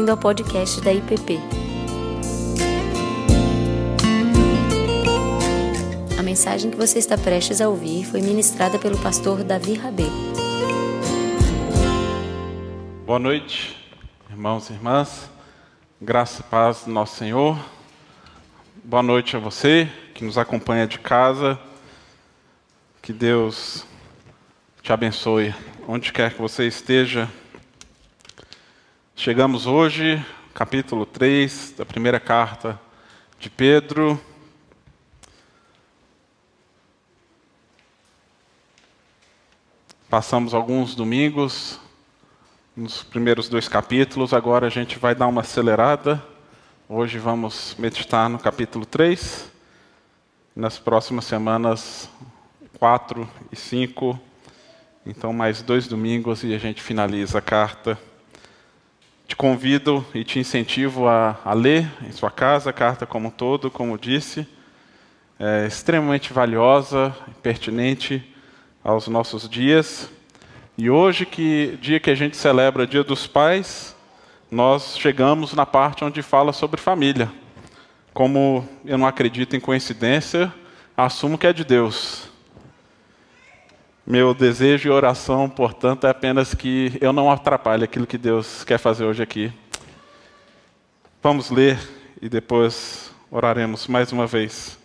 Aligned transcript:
bem-vindo 0.00 0.12
ao 0.12 0.16
podcast 0.16 0.80
da 0.80 0.92
IPP. 0.94 1.38
A 6.18 6.22
mensagem 6.22 6.70
que 6.70 6.76
você 6.76 6.98
está 6.98 7.18
prestes 7.18 7.60
a 7.60 7.68
ouvir 7.68 8.06
foi 8.06 8.22
ministrada 8.22 8.78
pelo 8.78 8.96
pastor 9.02 9.44
Davi 9.44 9.74
Rabê. 9.74 10.06
Boa 13.04 13.18
noite, 13.18 13.76
irmãos 14.30 14.70
e 14.70 14.72
irmãs. 14.72 15.28
Graça 16.00 16.40
e 16.40 16.44
paz 16.44 16.84
do 16.84 16.90
nosso 16.90 17.16
Senhor. 17.16 17.58
Boa 18.82 19.02
noite 19.02 19.36
a 19.36 19.38
você 19.38 19.86
que 20.14 20.24
nos 20.24 20.38
acompanha 20.38 20.86
de 20.86 20.98
casa. 20.98 21.60
Que 23.02 23.12
Deus 23.12 23.84
te 24.82 24.94
abençoe 24.94 25.54
onde 25.86 26.10
quer 26.10 26.32
que 26.32 26.40
você 26.40 26.66
esteja. 26.66 27.28
Chegamos 29.14 29.66
hoje, 29.66 30.24
capítulo 30.54 31.04
3 31.04 31.74
da 31.76 31.84
primeira 31.84 32.18
carta 32.18 32.80
de 33.38 33.50
Pedro. 33.50 34.18
Passamos 40.08 40.54
alguns 40.54 40.94
domingos 40.94 41.78
nos 42.74 43.02
primeiros 43.02 43.48
dois 43.48 43.68
capítulos, 43.68 44.32
agora 44.32 44.66
a 44.66 44.70
gente 44.70 44.98
vai 44.98 45.14
dar 45.14 45.26
uma 45.26 45.42
acelerada. 45.42 46.22
Hoje 46.88 47.18
vamos 47.18 47.76
meditar 47.78 48.28
no 48.30 48.38
capítulo 48.38 48.86
3. 48.86 49.50
Nas 50.56 50.78
próximas 50.78 51.26
semanas, 51.26 52.08
4 52.78 53.28
e 53.52 53.56
5. 53.56 54.18
Então, 55.04 55.32
mais 55.32 55.60
dois 55.60 55.86
domingos 55.86 56.42
e 56.42 56.54
a 56.54 56.58
gente 56.58 56.80
finaliza 56.80 57.38
a 57.38 57.42
carta. 57.42 57.98
Te 59.30 59.36
convido 59.36 60.04
e 60.12 60.24
te 60.24 60.40
incentivo 60.40 61.06
a, 61.06 61.38
a 61.44 61.52
ler 61.52 61.88
em 62.02 62.10
sua 62.10 62.32
casa 62.32 62.70
a 62.70 62.72
carta 62.72 63.06
como 63.06 63.28
um 63.28 63.30
todo, 63.30 63.70
como 63.70 63.96
disse. 63.96 64.44
É 65.38 65.68
extremamente 65.68 66.32
valiosa, 66.32 67.14
pertinente 67.40 68.24
aos 68.82 69.06
nossos 69.06 69.48
dias. 69.48 70.10
E 70.76 70.90
hoje, 70.90 71.24
que 71.24 71.78
dia 71.80 72.00
que 72.00 72.10
a 72.10 72.14
gente 72.16 72.36
celebra 72.36 72.88
Dia 72.88 73.04
dos 73.04 73.28
Pais, 73.28 73.94
nós 74.50 74.98
chegamos 74.98 75.54
na 75.54 75.64
parte 75.64 76.04
onde 76.04 76.22
fala 76.22 76.52
sobre 76.52 76.80
família. 76.80 77.30
Como 78.12 78.68
eu 78.84 78.98
não 78.98 79.06
acredito 79.06 79.54
em 79.54 79.60
coincidência, 79.60 80.52
assumo 80.96 81.38
que 81.38 81.46
é 81.46 81.52
de 81.52 81.64
Deus. 81.64 82.29
Meu 84.10 84.34
desejo 84.34 84.88
e 84.88 84.90
oração, 84.90 85.48
portanto, 85.48 86.04
é 86.04 86.10
apenas 86.10 86.52
que 86.52 86.98
eu 87.00 87.12
não 87.12 87.30
atrapalhe 87.30 87.84
aquilo 87.84 88.08
que 88.08 88.18
Deus 88.18 88.64
quer 88.64 88.76
fazer 88.76 89.04
hoje 89.04 89.22
aqui. 89.22 89.52
Vamos 91.22 91.48
ler 91.48 91.78
e 92.20 92.28
depois 92.28 93.12
oraremos 93.30 93.86
mais 93.86 94.10
uma 94.10 94.26
vez. 94.26 94.76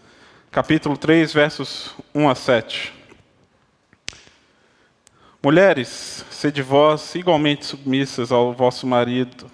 Capítulo 0.51 0.95
3, 0.95 1.33
versos 1.33 1.95
1 2.13 2.29
a 2.29 2.35
7. 2.35 2.93
Mulheres, 5.41 6.23
sede 6.29 6.61
vós 6.61 7.15
igualmente 7.15 7.65
submissas 7.65 8.31
ao 8.31 8.53
vosso 8.53 8.85
marido, 8.85 9.49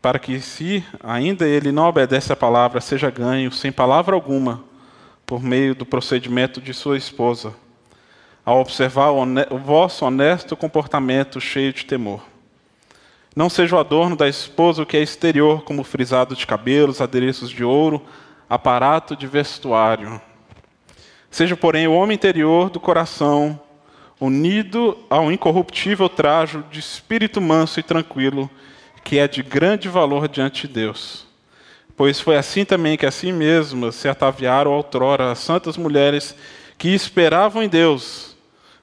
para 0.00 0.18
que, 0.18 0.40
se 0.40 0.82
ainda 1.00 1.46
ele 1.46 1.70
não 1.70 1.84
obedece 1.84 2.32
à 2.32 2.36
palavra, 2.36 2.80
seja 2.80 3.10
ganho, 3.10 3.52
sem 3.52 3.70
palavra 3.70 4.14
alguma, 4.14 4.64
por 5.26 5.42
meio 5.42 5.74
do 5.74 5.84
procedimento 5.84 6.62
de 6.62 6.72
sua 6.72 6.96
esposa, 6.96 7.54
ao 8.44 8.60
observar 8.60 9.10
o, 9.10 9.22
o 9.50 9.58
vosso 9.58 10.04
honesto 10.04 10.56
comportamento 10.56 11.40
cheio 11.40 11.72
de 11.72 11.84
temor. 11.84 12.22
Não 13.34 13.50
seja 13.50 13.74
o 13.74 13.78
adorno 13.78 14.14
da 14.14 14.28
esposa 14.28 14.82
o 14.82 14.86
que 14.86 14.96
é 14.96 15.02
exterior, 15.02 15.62
como 15.62 15.82
frisado 15.82 16.36
de 16.36 16.46
cabelos, 16.46 17.00
adereços 17.00 17.50
de 17.50 17.64
ouro, 17.64 18.00
aparato 18.48 19.16
de 19.16 19.26
vestuário. 19.26 20.20
Seja, 21.30 21.56
porém, 21.56 21.88
o 21.88 21.94
homem 21.94 22.14
interior 22.14 22.70
do 22.70 22.78
coração, 22.78 23.58
unido 24.20 24.96
ao 25.10 25.32
incorruptível 25.32 26.08
trajo 26.08 26.64
de 26.70 26.78
espírito 26.78 27.40
manso 27.40 27.80
e 27.80 27.82
tranquilo, 27.82 28.48
que 29.02 29.18
é 29.18 29.26
de 29.26 29.42
grande 29.42 29.88
valor 29.88 30.28
diante 30.28 30.68
de 30.68 30.74
Deus. 30.74 31.26
Pois 31.96 32.20
foi 32.20 32.36
assim 32.36 32.64
também 32.64 32.96
que 32.96 33.06
assim 33.06 33.32
mesmas 33.32 33.96
se 33.96 34.08
ataviaram 34.08 34.70
outrora 34.70 35.32
as 35.32 35.40
santas 35.40 35.76
mulheres 35.76 36.36
que 36.78 36.88
esperavam 36.88 37.62
em 37.62 37.68
Deus, 37.68 38.33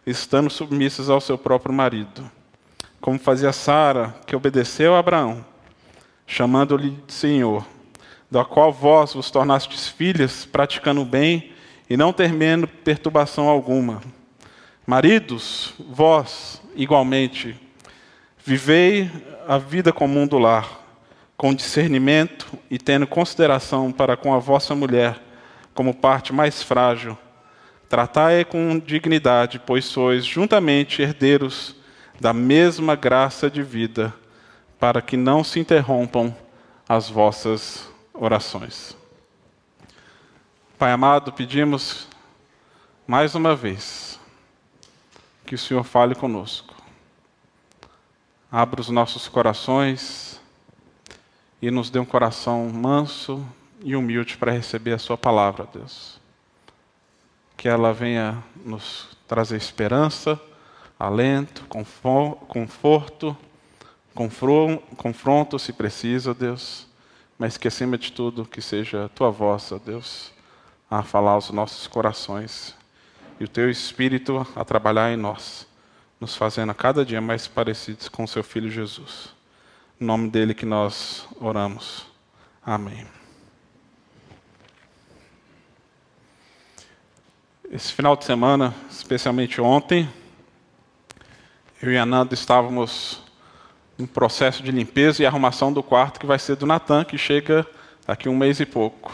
estando 0.05 0.49
submissas 0.49 1.09
ao 1.09 1.21
seu 1.21 1.37
próprio 1.37 1.73
marido. 1.73 2.29
Como 2.99 3.19
fazia 3.19 3.51
Sara, 3.51 4.15
que 4.25 4.35
obedeceu 4.35 4.95
a 4.95 4.99
Abraão, 4.99 5.45
chamando-lhe 6.25 6.91
de 7.05 7.13
Senhor, 7.13 7.65
da 8.29 8.45
qual 8.45 8.71
vós 8.71 9.13
vos 9.13 9.29
tornastes 9.29 9.87
filhas, 9.87 10.45
praticando 10.45 11.01
o 11.01 11.05
bem 11.05 11.51
e 11.89 11.97
não 11.97 12.13
temendo 12.13 12.67
perturbação 12.67 13.49
alguma. 13.49 14.01
Maridos, 14.87 15.73
vós, 15.89 16.61
igualmente, 16.75 17.55
vivei 18.45 19.11
a 19.47 19.57
vida 19.57 19.91
comum 19.91 20.25
do 20.25 20.37
lar, 20.37 20.79
com 21.35 21.53
discernimento 21.53 22.47
e 22.69 22.77
tendo 22.77 23.07
consideração 23.07 23.91
para 23.91 24.15
com 24.15 24.33
a 24.33 24.39
vossa 24.39 24.73
mulher 24.75 25.19
como 25.73 25.93
parte 25.93 26.31
mais 26.31 26.61
frágil. 26.61 27.17
Tratai-a 27.91 28.45
com 28.45 28.79
dignidade, 28.79 29.59
pois 29.59 29.83
sois 29.83 30.23
juntamente 30.23 31.01
herdeiros 31.01 31.75
da 32.21 32.31
mesma 32.31 32.95
graça 32.95 33.49
de 33.49 33.61
vida, 33.61 34.15
para 34.79 35.01
que 35.01 35.17
não 35.17 35.43
se 35.43 35.59
interrompam 35.59 36.33
as 36.87 37.09
vossas 37.09 37.91
orações. 38.13 38.95
Pai 40.79 40.93
amado, 40.93 41.33
pedimos 41.33 42.07
mais 43.05 43.35
uma 43.35 43.57
vez 43.57 44.17
que 45.45 45.55
o 45.55 45.57
Senhor 45.57 45.83
fale 45.83 46.15
conosco. 46.15 46.73
Abra 48.49 48.79
os 48.79 48.87
nossos 48.87 49.27
corações 49.27 50.39
e 51.61 51.69
nos 51.69 51.89
dê 51.89 51.99
um 51.99 52.05
coração 52.05 52.69
manso 52.69 53.45
e 53.83 53.97
humilde 53.97 54.37
para 54.37 54.53
receber 54.53 54.93
a 54.93 54.97
Sua 54.97 55.17
palavra, 55.17 55.67
Deus. 55.73 56.20
Que 57.61 57.69
ela 57.69 57.93
venha 57.93 58.43
nos 58.65 59.07
trazer 59.27 59.55
esperança, 59.55 60.41
alento, 60.97 61.63
conforto, 61.67 63.37
confronto, 64.15 65.59
se 65.59 65.71
precisa, 65.71 66.33
Deus, 66.33 66.87
mas 67.37 67.57
que 67.57 67.67
acima 67.67 67.99
de 67.99 68.11
tudo 68.11 68.47
que 68.47 68.63
seja 68.63 69.05
a 69.05 69.09
Tua 69.09 69.29
voz, 69.29 69.71
ó 69.71 69.77
Deus, 69.77 70.33
a 70.89 71.03
falar 71.03 71.33
aos 71.33 71.51
nossos 71.51 71.85
corações 71.85 72.75
e 73.39 73.43
o 73.43 73.47
Teu 73.47 73.69
Espírito 73.69 74.43
a 74.55 74.65
trabalhar 74.65 75.13
em 75.13 75.17
nós, 75.17 75.67
nos 76.19 76.35
fazendo 76.35 76.71
a 76.71 76.73
cada 76.73 77.05
dia 77.05 77.21
mais 77.21 77.47
parecidos 77.47 78.09
com 78.09 78.23
o 78.23 78.27
Seu 78.27 78.43
Filho 78.43 78.71
Jesus. 78.71 79.35
Em 79.99 80.05
nome 80.05 80.31
dele 80.31 80.55
que 80.55 80.65
nós 80.65 81.27
oramos. 81.39 82.07
Amém. 82.65 83.20
Esse 87.73 87.93
final 87.93 88.17
de 88.17 88.25
semana, 88.25 88.75
especialmente 88.89 89.61
ontem, 89.61 90.09
eu 91.81 91.89
e 91.89 91.97
a 91.97 92.05
Nanda 92.05 92.33
estávamos 92.33 93.23
em 93.97 94.05
processo 94.05 94.61
de 94.61 94.71
limpeza 94.71 95.23
e 95.23 95.25
arrumação 95.25 95.71
do 95.71 95.81
quarto 95.81 96.19
que 96.19 96.25
vai 96.25 96.37
ser 96.37 96.57
do 96.57 96.65
Natan, 96.65 97.05
que 97.05 97.17
chega 97.17 97.65
daqui 98.05 98.27
um 98.27 98.35
mês 98.35 98.59
e 98.59 98.65
pouco. 98.65 99.13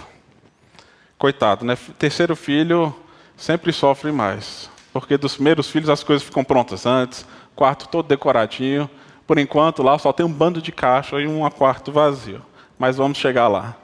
Coitado, 1.20 1.64
né? 1.64 1.78
Terceiro 2.00 2.36
filho 2.36 2.96
sempre 3.36 3.72
sofre 3.72 4.12
mais, 4.12 4.72
porque 4.92 5.20
dos 5.20 5.36
primeiros 5.36 5.70
filhos 5.70 5.88
as 5.88 6.04
coisas 6.04 6.26
ficam 6.26 6.44
prontas 6.44 6.88
antes, 6.88 7.28
quarto 7.56 7.88
todo 7.88 8.08
decoradinho. 8.08 8.90
Por 9.28 9.38
enquanto, 9.38 9.84
lá 9.84 10.00
só 10.00 10.12
tem 10.12 10.26
um 10.26 10.34
bando 10.34 10.64
de 10.64 10.72
caixa 10.72 11.22
e 11.22 11.28
um 11.28 11.48
quarto 11.52 11.92
vazio. 11.92 12.44
Mas 12.80 12.98
vamos 12.98 13.20
chegar 13.20 13.50
lá. 13.50 13.76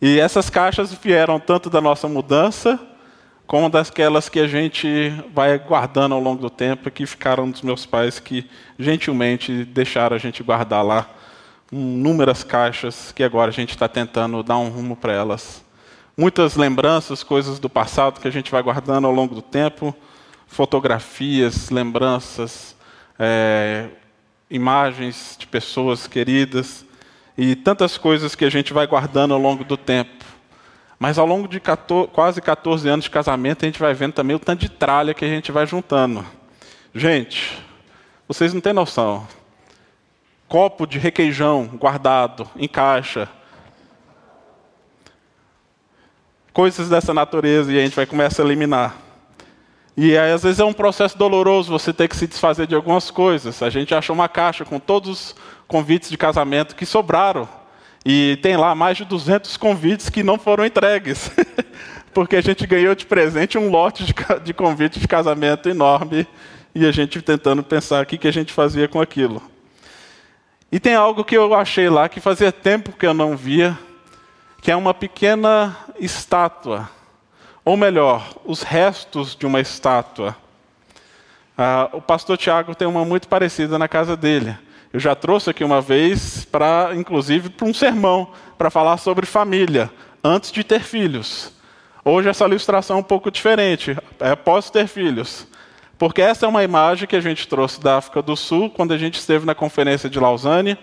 E 0.00 0.18
essas 0.18 0.48
caixas 0.48 0.94
vieram 0.94 1.38
tanto 1.38 1.68
da 1.68 1.82
nossa 1.82 2.08
mudança, 2.08 2.80
como 3.52 3.68
daquelas 3.68 4.30
que 4.30 4.40
a 4.40 4.46
gente 4.46 5.10
vai 5.34 5.58
guardando 5.58 6.14
ao 6.14 6.20
longo 6.22 6.40
do 6.40 6.48
tempo, 6.48 6.90
que 6.90 7.04
ficaram 7.04 7.50
dos 7.50 7.60
meus 7.60 7.84
pais, 7.84 8.18
que 8.18 8.48
gentilmente 8.78 9.66
deixaram 9.66 10.16
a 10.16 10.18
gente 10.18 10.42
guardar 10.42 10.82
lá 10.82 11.06
inúmeras 11.70 12.42
caixas, 12.42 13.12
que 13.12 13.22
agora 13.22 13.50
a 13.50 13.52
gente 13.52 13.68
está 13.68 13.86
tentando 13.86 14.42
dar 14.42 14.56
um 14.56 14.70
rumo 14.70 14.96
para 14.96 15.12
elas. 15.12 15.62
Muitas 16.16 16.56
lembranças, 16.56 17.22
coisas 17.22 17.58
do 17.58 17.68
passado 17.68 18.22
que 18.22 18.26
a 18.26 18.30
gente 18.30 18.50
vai 18.50 18.62
guardando 18.62 19.06
ao 19.06 19.12
longo 19.12 19.34
do 19.34 19.42
tempo, 19.42 19.94
fotografias, 20.46 21.68
lembranças, 21.68 22.74
é, 23.18 23.88
imagens 24.50 25.36
de 25.38 25.46
pessoas 25.46 26.06
queridas 26.06 26.86
e 27.36 27.54
tantas 27.54 27.98
coisas 27.98 28.34
que 28.34 28.46
a 28.46 28.50
gente 28.50 28.72
vai 28.72 28.86
guardando 28.86 29.34
ao 29.34 29.38
longo 29.38 29.62
do 29.62 29.76
tempo. 29.76 30.31
Mas 31.02 31.18
ao 31.18 31.26
longo 31.26 31.48
de 31.48 31.58
14, 31.58 32.08
quase 32.12 32.40
14 32.40 32.88
anos 32.88 33.06
de 33.06 33.10
casamento, 33.10 33.64
a 33.64 33.66
gente 33.66 33.80
vai 33.80 33.92
vendo 33.92 34.12
também 34.12 34.36
o 34.36 34.38
tanto 34.38 34.60
de 34.60 34.68
tralha 34.68 35.12
que 35.12 35.24
a 35.24 35.28
gente 35.28 35.50
vai 35.50 35.66
juntando. 35.66 36.24
Gente, 36.94 37.60
vocês 38.28 38.54
não 38.54 38.60
têm 38.60 38.72
noção. 38.72 39.26
copo 40.46 40.86
de 40.86 41.00
requeijão 41.00 41.66
guardado 41.66 42.48
em 42.54 42.68
caixa. 42.68 43.28
Coisas 46.52 46.88
dessa 46.88 47.12
natureza 47.12 47.72
e 47.72 47.80
a 47.80 47.82
gente 47.82 47.96
vai 47.96 48.06
começar 48.06 48.44
a 48.44 48.46
eliminar. 48.46 48.94
E 49.96 50.16
aí, 50.16 50.30
às 50.30 50.44
vezes 50.44 50.60
é 50.60 50.64
um 50.64 50.72
processo 50.72 51.18
doloroso 51.18 51.72
você 51.72 51.92
ter 51.92 52.06
que 52.06 52.14
se 52.14 52.28
desfazer 52.28 52.68
de 52.68 52.76
algumas 52.76 53.10
coisas. 53.10 53.60
A 53.60 53.70
gente 53.70 53.92
achou 53.92 54.14
uma 54.14 54.28
caixa 54.28 54.64
com 54.64 54.78
todos 54.78 55.10
os 55.10 55.36
convites 55.66 56.08
de 56.08 56.16
casamento 56.16 56.76
que 56.76 56.86
sobraram. 56.86 57.48
E 58.04 58.38
tem 58.42 58.56
lá 58.56 58.74
mais 58.74 58.96
de 58.96 59.04
200 59.04 59.56
convites 59.56 60.08
que 60.08 60.22
não 60.22 60.38
foram 60.38 60.64
entregues. 60.64 61.30
Porque 62.12 62.36
a 62.36 62.40
gente 62.40 62.66
ganhou 62.66 62.94
de 62.94 63.06
presente 63.06 63.56
um 63.56 63.70
lote 63.70 64.04
de, 64.04 64.14
de 64.44 64.52
convites 64.52 65.00
de 65.00 65.08
casamento 65.08 65.68
enorme. 65.68 66.26
E 66.74 66.86
a 66.86 66.92
gente 66.92 67.20
tentando 67.22 67.62
pensar 67.62 68.02
o 68.02 68.06
que, 68.06 68.18
que 68.18 68.28
a 68.28 68.32
gente 68.32 68.52
fazia 68.52 68.88
com 68.88 69.00
aquilo. 69.00 69.42
E 70.70 70.80
tem 70.80 70.94
algo 70.94 71.24
que 71.24 71.36
eu 71.36 71.54
achei 71.54 71.88
lá 71.88 72.08
que 72.08 72.20
fazia 72.20 72.50
tempo 72.50 72.92
que 72.92 73.06
eu 73.06 73.12
não 73.12 73.36
via, 73.36 73.78
que 74.60 74.70
é 74.70 74.76
uma 74.76 74.94
pequena 74.94 75.76
estátua 76.00 76.88
ou 77.64 77.76
melhor, 77.76 78.34
os 78.44 78.62
restos 78.62 79.36
de 79.36 79.46
uma 79.46 79.60
estátua. 79.60 80.36
Ah, 81.56 81.88
o 81.92 82.00
pastor 82.00 82.36
Tiago 82.36 82.74
tem 82.74 82.88
uma 82.88 83.04
muito 83.04 83.28
parecida 83.28 83.78
na 83.78 83.86
casa 83.86 84.16
dele. 84.16 84.56
Eu 84.92 85.00
já 85.00 85.14
trouxe 85.14 85.48
aqui 85.48 85.64
uma 85.64 85.80
vez, 85.80 86.44
para, 86.44 86.90
inclusive, 86.94 87.48
para 87.48 87.66
um 87.66 87.72
sermão, 87.72 88.28
para 88.58 88.70
falar 88.70 88.98
sobre 88.98 89.24
família, 89.24 89.90
antes 90.22 90.52
de 90.52 90.62
ter 90.62 90.82
filhos. 90.82 91.50
Hoje 92.04 92.28
essa 92.28 92.44
ilustração 92.44 92.96
é 92.96 93.00
um 93.00 93.04
pouco 93.04 93.30
diferente, 93.30 93.96
é 94.20 94.30
após 94.30 94.68
ter 94.68 94.86
filhos. 94.86 95.46
Porque 95.96 96.20
essa 96.20 96.44
é 96.44 96.48
uma 96.48 96.62
imagem 96.62 97.08
que 97.08 97.16
a 97.16 97.20
gente 97.20 97.48
trouxe 97.48 97.80
da 97.80 97.96
África 97.96 98.20
do 98.20 98.36
Sul, 98.36 98.68
quando 98.68 98.92
a 98.92 98.98
gente 98.98 99.18
esteve 99.18 99.46
na 99.46 99.54
conferência 99.54 100.10
de 100.10 100.20
Lausanne, 100.20 100.76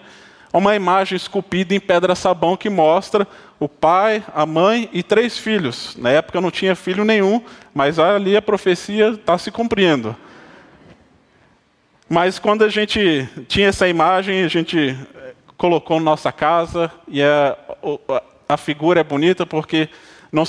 uma 0.52 0.76
imagem 0.76 1.16
esculpida 1.16 1.76
em 1.76 1.80
pedra 1.80 2.16
sabão 2.16 2.58
que 2.58 2.70
mostra 2.70 3.28
o 3.60 3.70
pai, 3.70 4.24
a 4.34 4.44
mãe 4.44 4.90
e 4.92 5.04
três 5.04 5.38
filhos. 5.38 5.96
Na 5.98 6.10
época 6.10 6.42
não 6.42 6.50
tinha 6.50 6.76
filho 6.76 7.06
nenhum, 7.06 7.44
mas 7.76 8.00
ali 8.00 8.36
a 8.36 8.42
profecia 8.42 9.10
está 9.10 9.38
se 9.38 9.52
cumprindo. 9.52 10.16
Mas 12.10 12.40
quando 12.40 12.64
a 12.64 12.70
gente 12.70 13.30
tinha 13.48 13.68
essa 13.68 13.88
imagem, 13.88 14.44
a 14.44 14.48
gente 14.48 14.98
eh, 15.16 15.34
colocou 15.56 16.00
na 16.00 16.06
nossa 16.06 16.32
casa 16.32 16.92
e 17.08 17.22
a, 17.22 17.56
a 18.48 18.58
figura 18.58 19.02
é 19.02 19.04
bonita 19.04 19.46
porque 19.46 19.88
não 20.32 20.44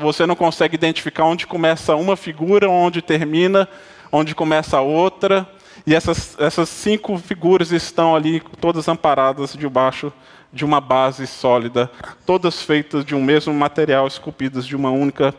você 0.00 0.26
não 0.26 0.34
consegue 0.34 0.74
identificar 0.74 1.24
onde 1.24 1.46
começa 1.46 1.94
uma 1.96 2.16
figura, 2.16 2.70
onde 2.70 3.02
termina, 3.02 3.68
onde 4.10 4.34
começa 4.34 4.78
a 4.78 4.80
outra. 4.80 5.46
E 5.86 5.94
essas, 5.94 6.34
essas 6.38 6.70
cinco 6.70 7.18
figuras 7.18 7.72
estão 7.72 8.16
ali, 8.16 8.40
todas 8.58 8.88
amparadas 8.88 9.54
debaixo 9.54 10.10
de 10.50 10.64
uma 10.64 10.80
base 10.80 11.26
sólida, 11.26 11.90
todas 12.24 12.62
feitas 12.62 13.04
de 13.04 13.14
um 13.14 13.22
mesmo 13.22 13.52
material, 13.52 14.06
esculpidas 14.06 14.66
de 14.66 14.76
uma 14.76 14.90
única 14.90 15.34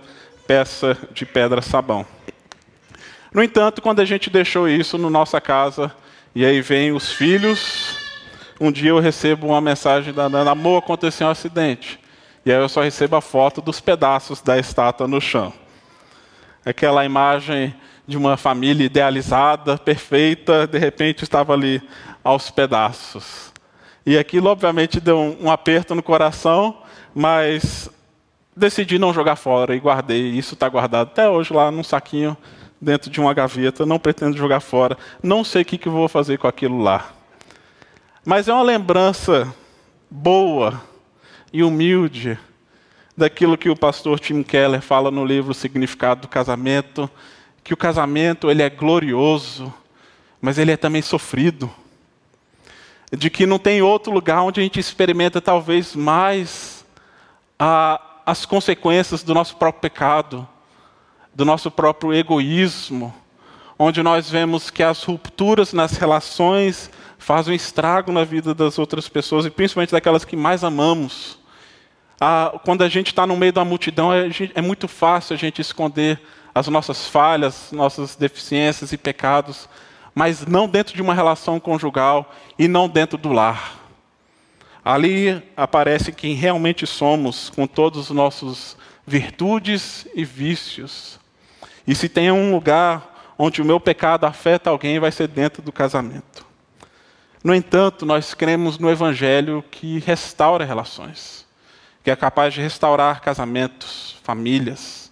peça 0.45 0.97
de 1.13 1.25
pedra-sabão. 1.25 2.05
No 3.33 3.41
entanto, 3.41 3.81
quando 3.81 3.99
a 3.99 4.05
gente 4.05 4.29
deixou 4.29 4.69
isso 4.69 4.95
na 4.95 5.09
nossa 5.09 5.41
casa, 5.41 5.91
e 6.35 6.45
aí 6.45 6.61
vem 6.61 6.91
os 6.91 7.11
filhos, 7.11 7.97
um 8.61 8.71
dia 8.71 8.91
eu 8.91 8.99
recebo 8.99 9.47
uma 9.47 9.59
mensagem 9.59 10.13
da 10.13 10.29
Nana, 10.29 10.51
amor, 10.51 10.77
aconteceu 10.77 11.25
um 11.25 11.31
acidente. 11.31 11.99
E 12.45 12.51
aí 12.51 12.61
eu 12.61 12.69
só 12.69 12.83
recebo 12.83 13.15
a 13.15 13.21
foto 13.21 13.59
dos 13.59 13.79
pedaços 13.79 14.39
da 14.39 14.59
estátua 14.59 15.07
no 15.07 15.19
chão. 15.19 15.51
Aquela 16.63 17.03
imagem 17.03 17.73
de 18.05 18.17
uma 18.17 18.37
família 18.37 18.85
idealizada, 18.85 19.79
perfeita, 19.79 20.67
de 20.67 20.77
repente 20.77 21.23
estava 21.23 21.53
ali 21.53 21.81
aos 22.23 22.51
pedaços. 22.51 23.51
E 24.05 24.15
aquilo, 24.15 24.47
obviamente, 24.47 24.99
deu 24.99 25.17
um, 25.17 25.45
um 25.45 25.51
aperto 25.51 25.95
no 25.95 26.03
coração, 26.03 26.83
mas 27.15 27.89
decidi 28.55 28.99
não 28.99 29.11
jogar 29.11 29.37
fora 29.37 29.75
e 29.75 29.79
guardei. 29.79 30.29
Isso 30.29 30.53
está 30.53 30.69
guardado 30.69 31.07
até 31.07 31.27
hoje 31.27 31.51
lá 31.51 31.71
num 31.71 31.83
saquinho 31.83 32.37
dentro 32.83 33.09
de 33.09 33.19
uma 33.19 33.33
gaveta. 33.33 33.85
Não 33.85 33.97
pretendo 33.97 34.37
jogar 34.37 34.59
fora. 34.59 34.97
Não 35.21 35.43
sei 35.43 35.61
o 35.61 35.65
que, 35.65 35.77
que 35.77 35.89
vou 35.89 36.07
fazer 36.07 36.37
com 36.37 36.47
aquilo 36.47 36.81
lá. 36.81 37.11
Mas 38.25 38.47
é 38.47 38.53
uma 38.53 38.63
lembrança 38.63 39.53
boa 40.09 40.81
e 41.51 41.63
humilde 41.63 42.37
daquilo 43.15 43.57
que 43.57 43.69
o 43.69 43.75
pastor 43.75 44.19
Tim 44.19 44.43
Keller 44.43 44.81
fala 44.81 45.11
no 45.11 45.25
livro 45.25 45.51
O 45.51 45.55
Significado 45.55 46.21
do 46.21 46.27
Casamento, 46.27 47.09
que 47.63 47.73
o 47.73 47.77
casamento 47.77 48.49
ele 48.49 48.61
é 48.61 48.69
glorioso, 48.69 49.73
mas 50.41 50.57
ele 50.57 50.71
é 50.71 50.77
também 50.77 51.01
sofrido. 51.01 51.71
De 53.11 53.29
que 53.29 53.45
não 53.45 53.59
tem 53.59 53.81
outro 53.81 54.11
lugar 54.11 54.41
onde 54.41 54.59
a 54.59 54.63
gente 54.63 54.79
experimenta 54.79 55.39
talvez 55.39 55.95
mais 55.95 56.83
a, 57.59 58.01
as 58.25 58.45
consequências 58.45 59.21
do 59.21 59.33
nosso 59.33 59.55
próprio 59.55 59.81
pecado, 59.81 60.47
do 61.33 61.43
nosso 61.45 61.71
próprio 61.71 62.13
egoísmo, 62.13 63.13
onde 63.77 64.03
nós 64.03 64.29
vemos 64.29 64.69
que 64.69 64.83
as 64.83 65.03
rupturas 65.03 65.73
nas 65.73 65.97
relações 65.97 66.91
fazem 67.17 67.53
um 67.53 67.55
estrago 67.55 68.11
na 68.11 68.23
vida 68.23 68.53
das 68.53 68.77
outras 68.77 69.07
pessoas, 69.07 69.45
e 69.45 69.49
principalmente 69.49 69.91
daquelas 69.91 70.25
que 70.25 70.35
mais 70.35 70.63
amamos. 70.63 71.39
Ah, 72.19 72.59
quando 72.63 72.83
a 72.83 72.89
gente 72.89 73.07
está 73.07 73.25
no 73.25 73.35
meio 73.35 73.53
da 73.53 73.65
multidão, 73.65 74.13
é, 74.13 74.29
é 74.53 74.61
muito 74.61 74.87
fácil 74.87 75.33
a 75.33 75.37
gente 75.37 75.61
esconder 75.61 76.19
as 76.53 76.67
nossas 76.67 77.07
falhas, 77.07 77.71
nossas 77.71 78.15
deficiências 78.15 78.91
e 78.91 78.97
pecados, 78.97 79.67
mas 80.13 80.45
não 80.45 80.67
dentro 80.67 80.95
de 80.95 81.01
uma 81.01 81.13
relação 81.13 81.59
conjugal 81.59 82.31
e 82.57 82.67
não 82.67 82.87
dentro 82.87 83.17
do 83.17 83.31
lar. 83.31 83.79
Ali 84.85 85.41
aparece 85.55 86.11
quem 86.11 86.35
realmente 86.35 86.85
somos, 86.85 87.49
com 87.49 87.65
todos 87.65 88.09
os 88.09 88.09
nossos 88.09 88.77
virtudes 89.07 90.05
e 90.13 90.23
vícios. 90.23 91.19
E 91.85 91.93
se 91.93 92.07
tem 92.07 92.31
um 92.31 92.51
lugar 92.51 93.33
onde 93.37 93.61
o 93.61 93.65
meu 93.65 93.79
pecado 93.79 94.25
afeta 94.25 94.69
alguém, 94.69 94.99
vai 94.99 95.11
ser 95.11 95.27
dentro 95.27 95.61
do 95.61 95.71
casamento. 95.71 96.45
No 97.43 97.53
entanto, 97.53 98.05
nós 98.05 98.33
cremos 98.33 98.79
no 98.79 98.89
Evangelho 98.89 99.63
que 99.69 99.99
restaura 99.99 100.63
relações, 100.63 101.45
que 102.03 102.09
é 102.09 102.15
capaz 102.15 102.53
de 102.53 102.61
restaurar 102.61 103.21
casamentos, 103.21 104.15
famílias, 104.23 105.11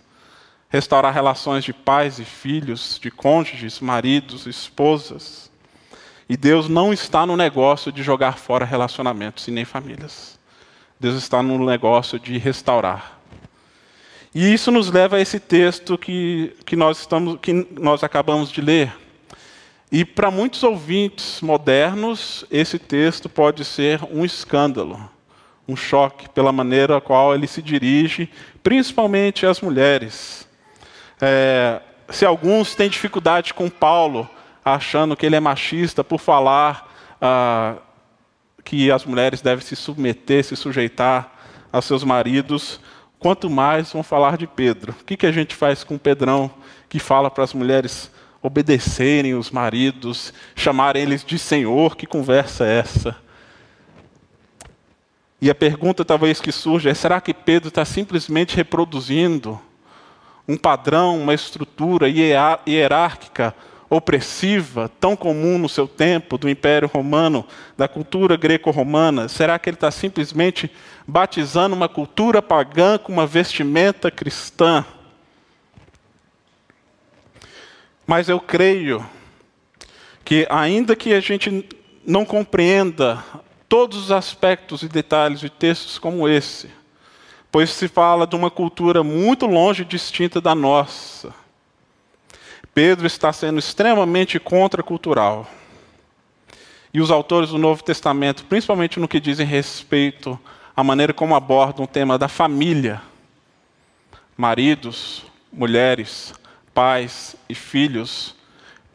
restaurar 0.70 1.14
relações 1.14 1.66
de 1.66 1.74
pais 1.74 2.20
e 2.20 2.24
filhos, 2.24 2.98
de 3.02 3.12
cônjuges, 3.12 3.82
maridos, 3.82 4.46
esposas. 4.46 5.52
E 6.30 6.38
Deus 6.38 6.70
não 6.70 6.94
está 6.94 7.26
no 7.26 7.36
negócio 7.36 7.92
de 7.92 8.02
jogar 8.02 8.38
fora 8.38 8.64
relacionamentos 8.64 9.46
e 9.50 9.52
nem 9.52 9.66
famílias. 9.66 10.40
Deus 10.98 11.16
está 11.16 11.44
no 11.44 11.66
negócio 11.66 12.18
de 12.18 12.38
restaurar. 12.38 13.21
E 14.34 14.54
isso 14.54 14.72
nos 14.72 14.90
leva 14.90 15.18
a 15.18 15.20
esse 15.20 15.40
texto 15.40 15.98
que, 15.98 16.56
que, 16.66 16.76
nós, 16.76 17.00
estamos, 17.00 17.38
que 17.42 17.68
nós 17.78 18.04
acabamos 18.04 18.50
de 18.50 18.62
ler. 18.62 18.94
E 19.92 20.06
para 20.06 20.32
muitos 20.32 20.64
ouvintes 20.64 21.42
modernos, 21.42 22.46
esse 22.50 22.80
texto 22.80 23.28
pode 23.28 23.66
ser 23.66 24.00
um 24.10 24.24
escândalo, 24.24 24.98
um 25.68 25.76
choque 25.76 26.30
pela 26.30 26.54
maneira 26.54 26.98
a 26.98 27.02
qual 27.02 27.36
ele 27.36 27.46
se 27.46 27.62
dirige, 27.62 28.30
principalmente 28.64 29.46
às 29.46 29.60
mulheres. 29.60 30.48
É, 31.20 31.82
se 32.10 32.26
alguns 32.26 32.74
têm 32.74 32.90
dificuldade 32.90 33.54
com 33.54 33.70
Paulo, 33.70 34.30
achando 34.64 35.16
que 35.16 35.26
ele 35.26 35.36
é 35.36 35.42
machista 35.42 36.06
por 36.06 36.20
falar 36.20 36.90
ah, 37.22 37.76
que 38.64 38.90
as 38.90 39.04
mulheres 39.04 39.42
devem 39.42 39.66
se 39.66 39.76
submeter, 39.76 40.46
se 40.46 40.56
sujeitar 40.56 41.38
aos 41.72 41.84
seus 41.84 42.04
maridos, 42.04 42.80
quanto 43.22 43.52
mais 43.52 43.94
vão 43.94 44.02
falar 44.02 44.36
de 44.36 44.48
Pedro. 44.48 44.96
O 45.00 45.06
que, 45.06 45.16
que 45.16 45.28
a 45.28 45.32
gente 45.32 45.56
faz 45.56 45.84
com 45.84 45.96
Pedrão, 45.96 46.50
que 46.90 46.98
fala 46.98 47.30
para 47.30 47.44
as 47.44 47.54
mulheres 47.54 48.12
obedecerem 48.42 49.36
os 49.36 49.52
maridos, 49.52 50.34
chamarem 50.56 51.04
eles 51.04 51.24
de 51.24 51.38
Senhor? 51.38 51.96
Que 51.96 52.08
conversa 52.08 52.66
é 52.66 52.80
essa? 52.80 53.16
E 55.40 55.52
a 55.52 55.56
pergunta 55.56 56.04
talvez 56.04 56.42
que 56.42 56.52
surge 56.52 56.90
é: 56.90 56.94
será 56.96 57.22
que 57.22 57.32
Pedro 57.32 57.70
está 57.70 57.86
simplesmente 57.86 58.56
reproduzindo 58.56 59.62
um 60.48 60.58
padrão, 60.58 61.22
uma 61.22 61.36
estrutura 61.36 62.10
hierárquica, 62.10 63.56
opressiva, 63.92 64.90
tão 65.02 65.18
comum 65.18 65.58
no 65.58 65.68
seu 65.68 65.86
tempo, 65.86 66.38
do 66.38 66.50
Império 66.50 66.88
Romano, 66.88 67.46
da 67.78 67.90
cultura 67.90 68.38
greco-romana? 68.38 69.28
Será 69.28 69.60
que 69.60 69.70
ele 69.70 69.76
está 69.76 69.92
simplesmente 69.92 70.72
batizando 71.06 71.76
uma 71.76 71.90
cultura 71.90 72.42
pagã 72.42 72.98
com 72.98 73.12
uma 73.12 73.28
vestimenta 73.28 74.10
cristã? 74.10 74.86
Mas 78.08 78.30
eu 78.30 78.40
creio 78.40 79.06
que, 80.24 80.48
ainda 80.50 80.96
que 80.96 81.14
a 81.14 81.20
gente 81.20 81.68
não 82.08 82.24
compreenda 82.24 83.22
todos 83.68 83.98
os 83.98 84.10
aspectos 84.10 84.84
e 84.84 84.88
detalhes 84.88 85.42
de 85.42 85.50
textos 85.50 86.00
como 86.00 86.30
esse, 86.30 86.70
pois 87.52 87.70
se 87.72 87.90
fala 87.90 88.26
de 88.26 88.38
uma 88.38 88.50
cultura 88.50 89.04
muito 89.04 89.46
longe 89.46 89.84
distinta 89.84 90.40
da 90.40 90.56
nossa. 90.56 91.41
Pedro 92.74 93.06
está 93.06 93.34
sendo 93.34 93.60
extremamente 93.60 94.40
contracultural. 94.40 95.48
E 96.94 97.02
os 97.02 97.12
autores 97.12 97.50
do 97.50 97.58
Novo 97.58 97.84
Testamento, 97.84 98.46
principalmente 98.46 99.00
no 99.00 99.08
que 99.08 99.20
dizem 99.20 99.46
respeito 99.46 100.40
à 100.76 100.84
maneira 100.84 101.14
como 101.14 101.36
abordam 101.36 101.86
o 101.86 101.88
tema 101.88 102.18
da 102.18 102.28
família, 102.28 103.02
maridos, 104.38 105.26
mulheres, 105.52 106.34
pais 106.74 107.36
e 107.50 107.56
filhos, 107.56 108.36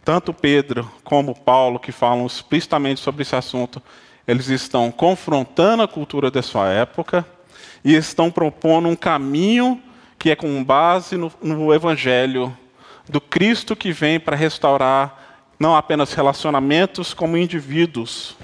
tanto 0.05 0.33
Pedro 0.33 0.91
como 1.05 1.35
Paulo, 1.35 1.79
que 1.79 1.93
falam 1.93 2.27
explicitamente 2.27 3.01
sobre 3.01 3.23
esse 3.23 3.37
assunto, 3.37 3.83
eles 4.27 4.49
estão 4.49 4.91
confrontando 4.91 5.83
a 5.83 5.89
cultura 5.89 6.31
da 6.31 6.43
sua 6.43 6.69
época 6.69 7.27
e 7.85 7.95
estão 7.95 8.31
propondo 8.31 8.89
um 8.89 8.97
caminho 8.97 9.83
que 10.19 10.31
é 10.31 10.37
com 10.37 10.65
base 10.65 11.17
no, 11.17 11.31
no 11.43 11.73
Evangelho 11.75 12.57
do 13.09 13.21
Cristo 13.21 13.77
que 13.77 13.93
vem 13.93 14.19
para 14.19 14.37
restaurar 14.37 15.27
não 15.59 15.75
apenas 15.75 16.13
relacionamentos, 16.13 17.15
como 17.15 17.37
indivíduos, 17.37 18.37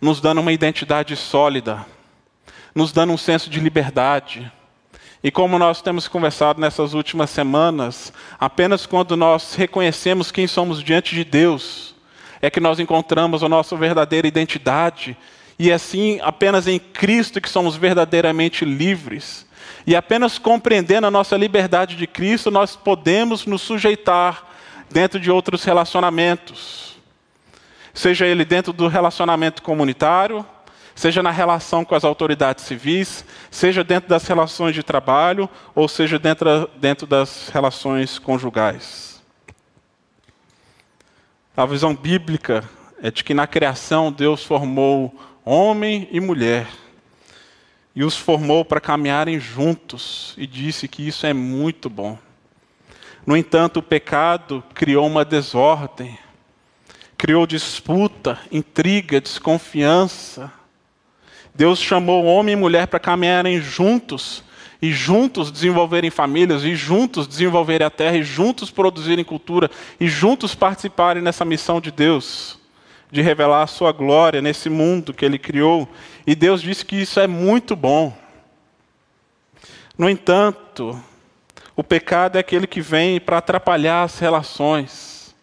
nos 0.00 0.20
dando 0.20 0.40
uma 0.40 0.52
identidade 0.52 1.14
sólida, 1.14 1.84
nos 2.74 2.92
dando 2.92 3.12
um 3.12 3.18
senso 3.18 3.50
de 3.50 3.60
liberdade. 3.60 4.50
E 5.22 5.30
como 5.30 5.58
nós 5.58 5.82
temos 5.82 6.08
conversado 6.08 6.60
nessas 6.60 6.94
últimas 6.94 7.28
semanas, 7.28 8.12
apenas 8.38 8.86
quando 8.86 9.16
nós 9.16 9.54
reconhecemos 9.54 10.32
quem 10.32 10.46
somos 10.46 10.82
diante 10.82 11.14
de 11.14 11.24
Deus, 11.24 11.94
é 12.40 12.48
que 12.48 12.60
nós 12.60 12.78
encontramos 12.78 13.42
a 13.42 13.48
nossa 13.48 13.76
verdadeira 13.76 14.26
identidade. 14.26 15.14
E 15.58 15.70
assim, 15.70 16.18
apenas 16.22 16.66
em 16.66 16.78
Cristo 16.78 17.38
que 17.38 17.50
somos 17.50 17.76
verdadeiramente 17.76 18.64
livres. 18.64 19.46
E 19.86 19.96
apenas 19.96 20.38
compreendendo 20.38 21.06
a 21.06 21.10
nossa 21.10 21.36
liberdade 21.36 21.96
de 21.96 22.06
Cristo, 22.06 22.50
nós 22.50 22.76
podemos 22.76 23.46
nos 23.46 23.62
sujeitar 23.62 24.46
dentro 24.90 25.18
de 25.18 25.30
outros 25.30 25.64
relacionamentos. 25.64 26.96
Seja 27.94 28.26
ele 28.26 28.44
dentro 28.44 28.72
do 28.72 28.88
relacionamento 28.88 29.62
comunitário, 29.62 30.44
seja 30.94 31.22
na 31.22 31.30
relação 31.30 31.84
com 31.84 31.94
as 31.94 32.04
autoridades 32.04 32.64
civis, 32.64 33.24
seja 33.50 33.82
dentro 33.82 34.08
das 34.08 34.26
relações 34.26 34.74
de 34.74 34.82
trabalho, 34.82 35.48
ou 35.74 35.88
seja 35.88 36.18
dentro, 36.18 36.68
dentro 36.76 37.06
das 37.06 37.48
relações 37.48 38.18
conjugais. 38.18 39.20
A 41.56 41.66
visão 41.66 41.94
bíblica 41.94 42.64
é 43.02 43.10
de 43.10 43.24
que 43.24 43.34
na 43.34 43.46
criação 43.46 44.12
Deus 44.12 44.44
formou 44.44 45.14
homem 45.44 46.08
e 46.10 46.20
mulher 46.20 46.66
e 47.94 48.04
os 48.04 48.16
formou 48.16 48.64
para 48.64 48.80
caminharem 48.80 49.38
juntos 49.40 50.34
e 50.36 50.46
disse 50.46 50.86
que 50.86 51.06
isso 51.06 51.26
é 51.26 51.32
muito 51.32 51.90
bom. 51.90 52.18
No 53.26 53.36
entanto, 53.36 53.78
o 53.78 53.82
pecado 53.82 54.62
criou 54.74 55.06
uma 55.06 55.24
desordem, 55.24 56.18
criou 57.18 57.46
disputa, 57.46 58.38
intriga, 58.50 59.20
desconfiança. 59.20 60.50
Deus 61.54 61.78
chamou 61.80 62.24
homem 62.24 62.54
e 62.54 62.56
mulher 62.56 62.86
para 62.86 62.98
caminharem 62.98 63.60
juntos 63.60 64.42
e 64.82 64.92
juntos 64.92 65.50
desenvolverem 65.50 66.10
famílias, 66.10 66.64
e 66.64 66.74
juntos 66.74 67.26
desenvolverem 67.26 67.86
a 67.86 67.90
terra, 67.90 68.16
e 68.16 68.22
juntos 68.22 68.70
produzirem 68.70 69.24
cultura, 69.24 69.70
e 69.98 70.08
juntos 70.08 70.54
participarem 70.54 71.22
nessa 71.22 71.44
missão 71.44 71.80
de 71.80 71.90
Deus, 71.90 72.58
de 73.10 73.20
revelar 73.20 73.62
a 73.62 73.66
sua 73.66 73.92
glória 73.92 74.40
nesse 74.40 74.70
mundo 74.70 75.12
que 75.12 75.24
Ele 75.24 75.38
criou. 75.38 75.88
E 76.26 76.34
Deus 76.34 76.62
disse 76.62 76.84
que 76.84 76.96
isso 76.96 77.18
é 77.18 77.26
muito 77.26 77.74
bom. 77.74 78.16
No 79.96 80.08
entanto, 80.08 81.00
o 81.76 81.84
pecado 81.84 82.36
é 82.36 82.40
aquele 82.40 82.66
que 82.66 82.80
vem 82.80 83.20
para 83.20 83.38
atrapalhar 83.38 84.02
as 84.02 84.18
relações. 84.18 85.34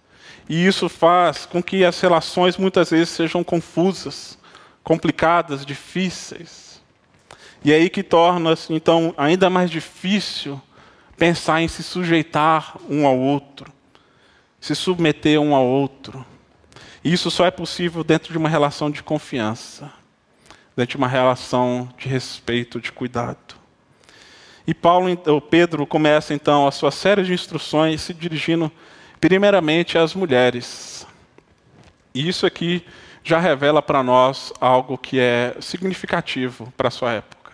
E 0.49 0.65
isso 0.65 0.87
faz 0.87 1.45
com 1.45 1.61
que 1.61 1.83
as 1.83 1.99
relações 1.99 2.57
muitas 2.57 2.91
vezes 2.91 3.09
sejam 3.09 3.43
confusas, 3.43 4.37
complicadas, 4.83 5.65
difíceis. 5.65 6.81
E 7.63 7.73
é 7.73 7.75
aí 7.75 7.89
que 7.89 8.03
torna-se, 8.03 8.73
então, 8.73 9.13
ainda 9.17 9.49
mais 9.49 9.69
difícil 9.69 10.61
pensar 11.17 11.61
em 11.61 11.67
se 11.67 11.83
sujeitar 11.83 12.77
um 12.87 13.05
ao 13.05 13.17
outro, 13.17 13.73
se 14.61 14.75
submeter 14.75 15.39
um 15.41 15.53
ao 15.55 15.65
outro. 15.65 16.25
E 17.03 17.11
isso 17.11 17.29
só 17.29 17.45
é 17.45 17.51
possível 17.51 18.03
dentro 18.03 18.31
de 18.31 18.37
uma 18.37 18.47
relação 18.47 18.89
de 18.89 19.03
confiança, 19.03 19.91
dentro 20.77 20.91
de 20.91 20.97
uma 20.97 21.07
relação 21.07 21.89
de 21.97 22.07
respeito, 22.07 22.79
de 22.79 22.91
cuidado. 22.91 23.55
E 24.67 24.75
Paulo, 24.75 25.19
ou 25.25 25.41
Pedro 25.41 25.87
começa 25.87 26.35
então 26.35 26.67
a 26.67 26.71
sua 26.71 26.91
série 26.91 27.23
de 27.23 27.33
instruções 27.33 28.01
se 28.01 28.13
dirigindo 28.13 28.71
primeiramente 29.19 29.97
às 29.97 30.13
mulheres. 30.13 31.07
E 32.13 32.27
isso 32.27 32.45
aqui 32.45 32.85
já 33.23 33.39
revela 33.39 33.81
para 33.81 34.03
nós 34.03 34.53
algo 34.61 34.97
que 34.97 35.19
é 35.19 35.55
significativo 35.59 36.71
para 36.77 36.89
a 36.89 36.91
sua 36.91 37.13
época. 37.13 37.53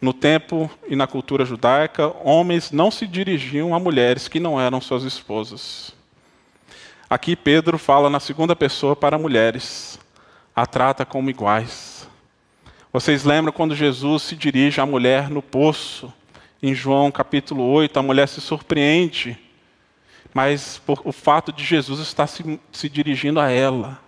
No 0.00 0.12
tempo 0.12 0.70
e 0.86 0.94
na 0.94 1.06
cultura 1.06 1.46
judaica, 1.46 2.14
homens 2.22 2.70
não 2.70 2.90
se 2.90 3.06
dirigiam 3.06 3.74
a 3.74 3.80
mulheres 3.80 4.28
que 4.28 4.38
não 4.38 4.60
eram 4.60 4.80
suas 4.80 5.02
esposas. 5.02 5.94
Aqui 7.08 7.34
Pedro 7.34 7.78
fala 7.78 8.10
na 8.10 8.20
segunda 8.20 8.54
pessoa 8.54 8.94
para 8.94 9.18
mulheres, 9.18 9.97
a 10.60 10.66
trata 10.66 11.06
como 11.06 11.30
iguais. 11.30 12.08
Vocês 12.92 13.22
lembram 13.22 13.52
quando 13.52 13.76
Jesus 13.76 14.24
se 14.24 14.34
dirige 14.34 14.80
à 14.80 14.86
mulher 14.86 15.30
no 15.30 15.40
poço, 15.40 16.12
em 16.60 16.74
João 16.74 17.12
capítulo 17.12 17.62
8, 17.62 17.96
a 17.96 18.02
mulher 18.02 18.26
se 18.26 18.40
surpreende, 18.40 19.38
mas 20.34 20.82
por 20.84 21.00
o 21.04 21.12
fato 21.12 21.52
de 21.52 21.64
Jesus 21.64 22.00
estar 22.00 22.26
se, 22.26 22.58
se 22.72 22.88
dirigindo 22.88 23.38
a 23.38 23.48
ela. 23.48 24.00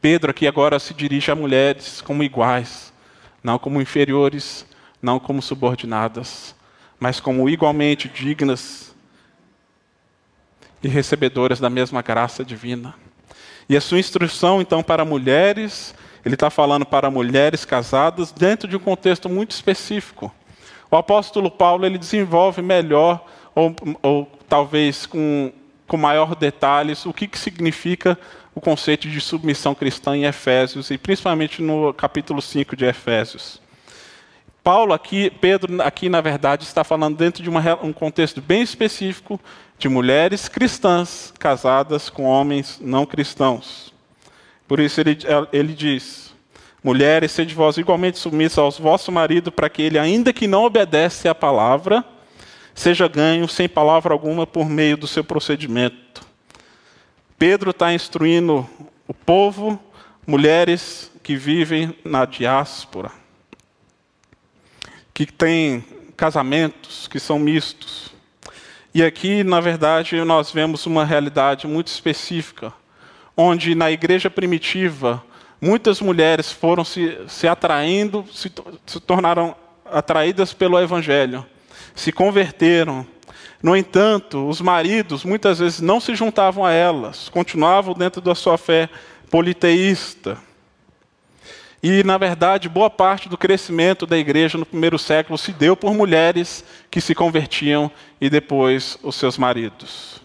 Pedro 0.00 0.32
aqui 0.32 0.48
agora 0.48 0.80
se 0.80 0.92
dirige 0.92 1.30
a 1.30 1.36
mulheres 1.36 2.00
como 2.00 2.24
iguais, 2.24 2.92
não 3.40 3.56
como 3.56 3.80
inferiores, 3.80 4.66
não 5.00 5.20
como 5.20 5.40
subordinadas, 5.40 6.52
mas 6.98 7.20
como 7.20 7.48
igualmente 7.48 8.08
dignas 8.08 8.92
e 10.82 10.88
recebedoras 10.88 11.60
da 11.60 11.70
mesma 11.70 12.02
graça 12.02 12.44
divina. 12.44 12.92
E 13.70 13.76
a 13.76 13.80
sua 13.80 14.00
instrução, 14.00 14.60
então, 14.60 14.82
para 14.82 15.04
mulheres 15.04 15.94
ele 16.24 16.34
está 16.34 16.50
falando 16.50 16.84
para 16.84 17.08
mulheres 17.08 17.64
casadas 17.64 18.32
dentro 18.32 18.68
de 18.68 18.76
um 18.76 18.80
contexto 18.80 19.28
muito 19.28 19.52
específico. 19.52 20.34
O 20.90 20.96
apóstolo 20.96 21.48
Paulo 21.48 21.86
ele 21.86 21.96
desenvolve 21.96 22.60
melhor, 22.62 23.24
ou, 23.54 23.72
ou 24.02 24.28
talvez 24.48 25.06
com, 25.06 25.52
com 25.86 25.96
maior 25.96 26.34
detalhes, 26.34 27.06
o 27.06 27.12
que, 27.12 27.28
que 27.28 27.38
significa 27.38 28.18
o 28.56 28.60
conceito 28.60 29.08
de 29.08 29.20
submissão 29.20 29.72
cristã 29.72 30.16
em 30.16 30.24
Efésios, 30.24 30.90
e 30.90 30.98
principalmente 30.98 31.62
no 31.62 31.94
capítulo 31.94 32.42
5 32.42 32.74
de 32.74 32.86
Efésios. 32.86 33.62
Paulo 34.62 34.92
aqui, 34.92 35.30
Pedro 35.30 35.80
aqui 35.82 36.08
na 36.08 36.20
verdade 36.20 36.64
está 36.64 36.84
falando 36.84 37.16
dentro 37.16 37.42
de 37.42 37.48
uma, 37.48 37.60
um 37.82 37.92
contexto 37.92 38.40
bem 38.40 38.62
específico 38.62 39.40
de 39.78 39.88
mulheres 39.88 40.48
cristãs 40.48 41.32
casadas 41.38 42.10
com 42.10 42.24
homens 42.24 42.78
não 42.80 43.06
cristãos. 43.06 43.92
Por 44.68 44.78
isso 44.78 45.00
ele, 45.00 45.18
ele 45.52 45.72
diz: 45.72 46.34
Mulheres, 46.82 47.32
sede 47.32 47.54
vós 47.54 47.76
igualmente 47.76 48.18
submissas 48.18 48.58
aos 48.58 48.78
vosso 48.78 49.12
marido, 49.12 49.52
para 49.52 49.68
que 49.68 49.82
ele, 49.82 49.98
ainda 49.98 50.32
que 50.32 50.46
não 50.46 50.64
obedece 50.64 51.28
à 51.28 51.34
palavra, 51.34 52.04
seja 52.74 53.06
ganho 53.06 53.46
sem 53.48 53.68
palavra 53.68 54.14
alguma 54.14 54.46
por 54.46 54.68
meio 54.68 54.96
do 54.96 55.06
seu 55.06 55.22
procedimento. 55.22 56.22
Pedro 57.38 57.70
está 57.70 57.92
instruindo 57.92 58.68
o 59.06 59.12
povo, 59.12 59.78
mulheres 60.26 61.10
que 61.22 61.36
vivem 61.36 61.94
na 62.04 62.24
diáspora, 62.24 63.10
que 65.12 65.26
têm 65.26 65.84
casamentos 66.16 67.08
que 67.08 67.18
são 67.20 67.38
mistos. 67.38 68.10
E 68.94 69.02
aqui, 69.02 69.44
na 69.44 69.60
verdade, 69.60 70.22
nós 70.24 70.50
vemos 70.50 70.86
uma 70.86 71.04
realidade 71.04 71.66
muito 71.66 71.88
específica 71.88 72.72
onde 73.36 73.74
na 73.74 73.90
igreja 73.90 74.28
primitiva 74.28 75.22
muitas 75.60 76.00
mulheres 76.00 76.52
foram 76.52 76.84
se, 76.84 77.18
se 77.26 77.48
atraindo, 77.48 78.24
se, 78.32 78.52
se 78.86 79.00
tornaram 79.00 79.54
atraídas 79.84 80.52
pelo 80.52 80.78
evangelho, 80.78 81.44
se 81.94 82.12
converteram. 82.12 83.06
No 83.62 83.76
entanto, 83.76 84.48
os 84.48 84.60
maridos 84.60 85.24
muitas 85.24 85.58
vezes 85.58 85.80
não 85.80 86.00
se 86.00 86.14
juntavam 86.14 86.64
a 86.64 86.72
elas, 86.72 87.28
continuavam 87.28 87.94
dentro 87.94 88.20
da 88.20 88.34
sua 88.34 88.56
fé 88.56 88.88
politeísta. 89.30 90.38
E, 91.82 92.04
na 92.04 92.18
verdade, 92.18 92.68
boa 92.68 92.90
parte 92.90 93.28
do 93.28 93.38
crescimento 93.38 94.06
da 94.06 94.18
igreja 94.18 94.58
no 94.58 94.66
primeiro 94.66 94.98
século 94.98 95.38
se 95.38 95.50
deu 95.52 95.74
por 95.74 95.94
mulheres 95.94 96.62
que 96.90 97.00
se 97.00 97.14
convertiam 97.14 97.90
e 98.20 98.28
depois 98.28 98.98
os 99.02 99.16
seus 99.16 99.38
maridos. 99.38 100.20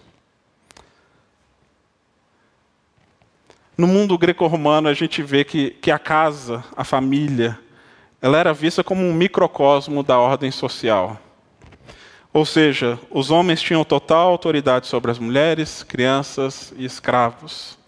No 3.76 3.86
mundo 3.86 4.18
greco-romano, 4.18 4.88
a 4.88 4.94
gente 4.94 5.22
vê 5.22 5.44
que, 5.44 5.70
que 5.70 5.90
a 5.90 5.98
casa, 5.98 6.64
a 6.76 6.84
família, 6.84 7.58
ela 8.20 8.38
era 8.38 8.52
vista 8.52 8.82
como 8.82 9.02
um 9.02 9.12
microcosmo 9.12 10.02
da 10.02 10.18
ordem 10.18 10.50
social. 10.50 11.20
Ou 12.32 12.44
seja, 12.44 12.98
os 13.10 13.30
homens 13.30 13.62
tinham 13.62 13.82
total 13.82 14.30
autoridade 14.30 14.86
sobre 14.86 15.10
as 15.10 15.18
mulheres, 15.18 15.82
crianças 15.82 16.72
e 16.76 16.84
escravos. 16.84 17.78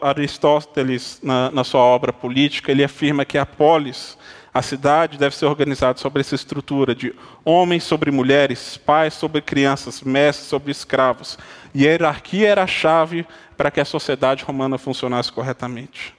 Aristóteles, 0.00 1.18
na, 1.20 1.50
na 1.50 1.64
sua 1.64 1.80
obra 1.80 2.12
política, 2.12 2.70
ele 2.70 2.84
afirma 2.84 3.24
que 3.24 3.36
a 3.36 3.44
polis, 3.44 4.16
a 4.54 4.62
cidade, 4.62 5.18
deve 5.18 5.34
ser 5.34 5.46
organizada 5.46 5.98
sobre 5.98 6.20
essa 6.20 6.36
estrutura 6.36 6.94
de 6.94 7.12
homens 7.44 7.82
sobre 7.82 8.12
mulheres, 8.12 8.76
pais 8.76 9.14
sobre 9.14 9.40
crianças, 9.40 10.02
mestres 10.02 10.46
sobre 10.46 10.70
escravos. 10.70 11.36
E 11.74 11.84
a 11.84 11.90
hierarquia 11.90 12.48
era 12.48 12.62
a 12.62 12.66
chave 12.68 13.26
para 13.56 13.72
que 13.72 13.80
a 13.80 13.84
sociedade 13.84 14.44
romana 14.44 14.78
funcionasse 14.78 15.32
corretamente. 15.32 16.14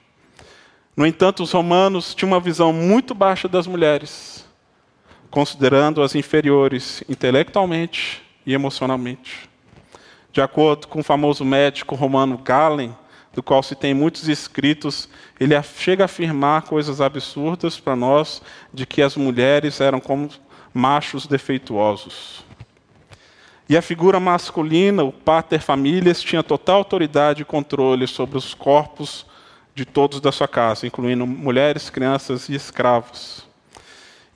No 0.94 1.06
entanto, 1.06 1.42
os 1.42 1.52
romanos 1.52 2.14
tinham 2.14 2.32
uma 2.32 2.40
visão 2.40 2.70
muito 2.70 3.14
baixa 3.14 3.48
das 3.48 3.66
mulheres, 3.66 4.44
considerando-as 5.30 6.14
inferiores 6.14 7.02
intelectualmente 7.08 8.22
e 8.44 8.52
emocionalmente. 8.52 9.48
De 10.30 10.42
acordo 10.42 10.86
com 10.86 11.00
o 11.00 11.04
famoso 11.04 11.46
médico 11.46 11.94
romano 11.94 12.36
Galen, 12.36 12.94
do 13.32 13.42
qual 13.42 13.62
se 13.62 13.74
tem 13.74 13.94
muitos 13.94 14.28
escritos, 14.28 15.08
ele 15.40 15.60
chega 15.62 16.04
a 16.04 16.06
afirmar 16.06 16.62
coisas 16.62 17.00
absurdas 17.00 17.80
para 17.80 17.96
nós 17.96 18.42
de 18.72 18.84
que 18.84 19.00
as 19.00 19.16
mulheres 19.16 19.80
eram 19.80 20.00
como 20.00 20.28
machos 20.72 21.26
defeituosos. 21.26 22.44
E 23.68 23.76
a 23.76 23.80
figura 23.80 24.20
masculina, 24.20 25.02
o 25.02 25.12
pater 25.12 25.60
famílias, 25.60 26.20
tinha 26.20 26.42
total 26.42 26.78
autoridade 26.78 27.42
e 27.42 27.44
controle 27.44 28.06
sobre 28.06 28.36
os 28.36 28.52
corpos 28.52 29.24
de 29.74 29.86
todos 29.86 30.20
da 30.20 30.30
sua 30.30 30.48
casa, 30.48 30.86
incluindo 30.86 31.26
mulheres, 31.26 31.88
crianças 31.88 32.50
e 32.50 32.54
escravos. 32.54 33.46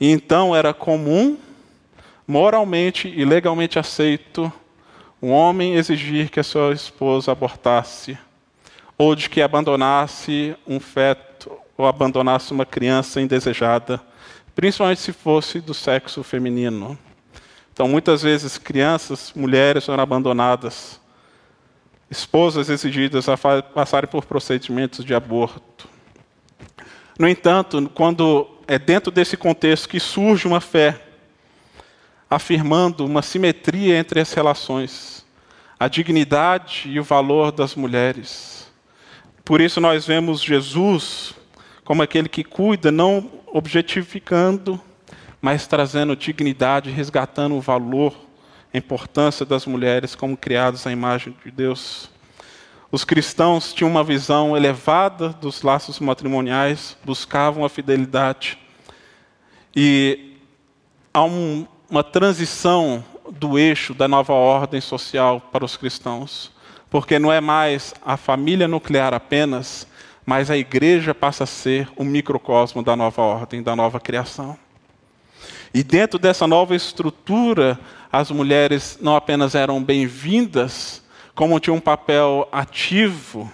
E 0.00 0.11
então 0.11 0.57
era 0.57 0.73
comum, 0.73 1.37
moralmente 2.26 3.09
e 3.09 3.25
legalmente 3.26 3.79
aceito, 3.79 4.50
um 5.21 5.31
homem 5.31 5.75
exigir 5.75 6.31
que 6.31 6.41
a 6.41 6.45
sua 6.45 6.73
esposa 6.73 7.33
abortasse 7.33 8.17
ou 8.99 9.15
de 9.15 9.29
que 9.29 9.43
abandonasse 9.43 10.57
um 10.67 10.81
feto 10.81 11.53
ou 11.76 11.87
abandonasse 11.87 12.53
uma 12.53 12.65
criança 12.65 13.21
indesejada, 13.21 14.00
principalmente 14.55 15.00
se 15.00 15.12
fosse 15.12 15.61
do 15.61 15.75
sexo 15.75 16.23
feminino. 16.23 16.99
Então, 17.73 17.87
muitas 17.87 18.23
vezes, 18.23 18.57
crianças, 18.57 19.33
mulheres 19.37 19.87
eram 19.87 20.03
abandonadas, 20.03 20.99
esposas 22.11 22.71
exigidas 22.71 23.29
a 23.29 23.37
passarem 23.62 24.09
por 24.09 24.25
procedimentos 24.25 25.05
de 25.05 25.15
aborto. 25.15 25.87
No 27.19 27.29
entanto, 27.29 27.91
quando 27.95 28.49
é 28.67 28.79
dentro 28.79 29.11
desse 29.11 29.37
contexto 29.37 29.88
que 29.88 30.00
surge 30.00 30.49
uma 30.49 30.61
fé, 30.61 31.03
afirmando 32.31 33.05
uma 33.05 33.23
simetria 33.23 33.99
entre 33.99 34.21
as 34.21 34.33
relações, 34.33 35.25
a 35.79 35.87
dignidade 35.87 36.88
e 36.88 36.99
o 36.99 37.05
valor 37.05 37.53
das 37.53 37.75
mulheres, 37.75 38.65
por 39.47 39.61
isso 39.61 39.81
nós 39.81 40.05
vemos 40.05 40.43
Jesus 40.43 41.33
como 41.85 42.03
aquele 42.03 42.29
que 42.29 42.43
cuida, 42.43 42.91
não 42.91 43.31
objetificando, 43.47 44.81
mas 45.41 45.69
trazendo 45.69 46.17
dignidade, 46.17 46.91
resgatando 46.91 47.55
o 47.55 47.61
valor, 47.61 48.12
a 48.75 48.76
importância 48.76 49.47
das 49.47 49.65
mulheres 49.65 50.17
como 50.17 50.37
criadas 50.37 50.85
à 50.85 50.91
imagem 50.91 51.33
de 51.45 51.53
Deus. 51.53 52.11
Os 52.91 53.05
cristãos 53.05 53.73
tinham 53.73 53.88
uma 53.88 54.03
visão 54.03 54.57
elevada 54.57 55.29
dos 55.29 55.62
laços 55.62 56.00
matrimoniais, 56.00 56.97
buscavam 57.05 57.65
a 57.65 57.69
fidelidade. 57.69 58.59
E 59.76 60.38
há 61.15 61.23
um, 61.23 61.69
uma 61.88 62.03
transição 62.03 63.05
do 63.31 63.57
eixo 63.57 63.95
da 63.95 64.09
nova 64.09 64.33
ordem 64.33 64.81
social 64.81 65.41
para 65.41 65.65
os 65.65 65.76
cristãos 65.76 66.56
porque 66.90 67.19
não 67.19 67.33
é 67.33 67.40
mais 67.40 67.95
a 68.05 68.16
família 68.16 68.69
nuclear 68.69 69.12
apenas, 69.12 69.87
mas 70.25 70.51
a 70.51 70.57
igreja 70.57 71.14
passa 71.14 71.44
a 71.44 71.46
ser 71.46 71.88
o 71.96 72.05
microcosmo 72.05 72.83
da 72.83 72.96
nova 72.96 73.22
ordem, 73.22 73.62
da 73.62 73.77
nova 73.77 74.01
criação. 74.01 74.59
E 75.72 75.83
dentro 75.83 76.18
dessa 76.18 76.46
nova 76.46 76.75
estrutura, 76.75 77.79
as 78.11 78.31
mulheres 78.31 78.99
não 79.01 79.14
apenas 79.14 79.55
eram 79.55 79.83
bem-vindas, 79.83 81.03
como 81.35 81.61
tinham 81.61 81.77
um 81.77 81.81
papel 81.81 82.49
ativo 82.51 83.53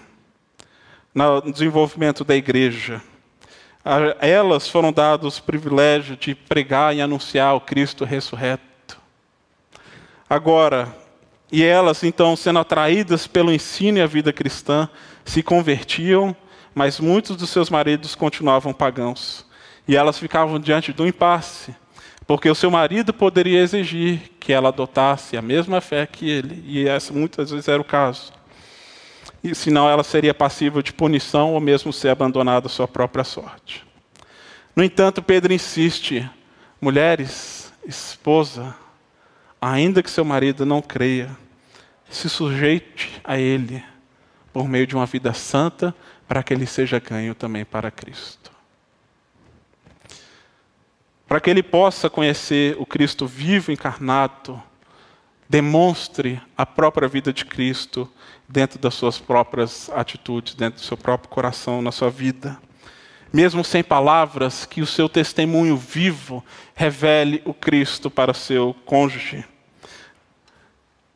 no 1.14 1.40
desenvolvimento 1.40 2.24
da 2.24 2.36
igreja. 2.36 3.02
A 3.84 4.24
elas 4.24 4.68
foram 4.68 4.92
dados 4.92 5.38
o 5.38 5.42
privilégio 5.42 6.16
de 6.16 6.34
pregar 6.34 6.94
e 6.94 7.00
anunciar 7.00 7.56
o 7.56 7.60
Cristo 7.60 8.04
ressurreto. 8.04 8.96
Agora, 10.30 10.94
e 11.52 11.62
elas, 11.62 12.02
então, 12.02 12.34
sendo 12.34 12.60
atraídas 12.60 13.26
pelo 13.26 13.52
ensino 13.52 13.98
e 13.98 14.00
a 14.00 14.06
vida 14.06 14.32
cristã, 14.32 14.88
se 15.22 15.42
convertiam, 15.42 16.34
mas 16.74 16.98
muitos 16.98 17.36
dos 17.36 17.50
seus 17.50 17.68
maridos 17.68 18.14
continuavam 18.14 18.72
pagãos. 18.72 19.44
E 19.86 19.94
elas 19.94 20.18
ficavam 20.18 20.58
diante 20.58 20.94
do 20.94 21.06
impasse, 21.06 21.76
porque 22.26 22.48
o 22.48 22.54
seu 22.54 22.70
marido 22.70 23.12
poderia 23.12 23.60
exigir 23.60 24.30
que 24.40 24.50
ela 24.50 24.70
adotasse 24.70 25.36
a 25.36 25.42
mesma 25.42 25.82
fé 25.82 26.06
que 26.06 26.30
ele, 26.30 26.64
e 26.66 26.88
essa 26.88 27.12
muitas 27.12 27.50
vezes 27.50 27.68
era 27.68 27.82
o 27.82 27.84
caso. 27.84 28.32
E 29.44 29.54
senão 29.54 29.90
ela 29.90 30.02
seria 30.02 30.32
passível 30.32 30.80
de 30.80 30.94
punição 30.94 31.52
ou 31.52 31.60
mesmo 31.60 31.92
ser 31.92 32.08
abandonada 32.08 32.66
à 32.66 32.70
sua 32.70 32.88
própria 32.88 33.24
sorte. 33.24 33.84
No 34.74 34.82
entanto, 34.82 35.20
Pedro 35.20 35.52
insiste: 35.52 36.26
mulheres, 36.80 37.70
esposa, 37.86 38.74
ainda 39.60 40.02
que 40.02 40.10
seu 40.10 40.24
marido 40.24 40.64
não 40.64 40.80
creia, 40.80 41.41
se 42.12 42.28
sujeite 42.28 43.20
a 43.24 43.38
Ele 43.38 43.82
por 44.52 44.68
meio 44.68 44.86
de 44.86 44.94
uma 44.94 45.06
vida 45.06 45.32
santa, 45.32 45.94
para 46.28 46.42
que 46.42 46.52
ele 46.52 46.66
seja 46.66 46.98
ganho 46.98 47.34
também 47.34 47.64
para 47.64 47.90
Cristo. 47.90 48.52
Para 51.26 51.40
que 51.40 51.48
ele 51.48 51.62
possa 51.62 52.10
conhecer 52.10 52.76
o 52.78 52.84
Cristo 52.84 53.26
vivo, 53.26 53.72
encarnado, 53.72 54.62
demonstre 55.48 56.40
a 56.56 56.66
própria 56.66 57.08
vida 57.08 57.32
de 57.32 57.44
Cristo 57.44 58.10
dentro 58.46 58.78
das 58.78 58.94
suas 58.94 59.18
próprias 59.18 59.90
atitudes, 59.90 60.54
dentro 60.54 60.80
do 60.80 60.86
seu 60.86 60.96
próprio 60.96 61.30
coração, 61.30 61.80
na 61.80 61.90
sua 61.90 62.10
vida. 62.10 62.58
Mesmo 63.32 63.64
sem 63.64 63.82
palavras, 63.82 64.66
que 64.66 64.82
o 64.82 64.86
seu 64.86 65.08
testemunho 65.08 65.76
vivo 65.76 66.44
revele 66.74 67.40
o 67.46 67.54
Cristo 67.54 68.10
para 68.10 68.34
seu 68.34 68.76
cônjuge. 68.84 69.44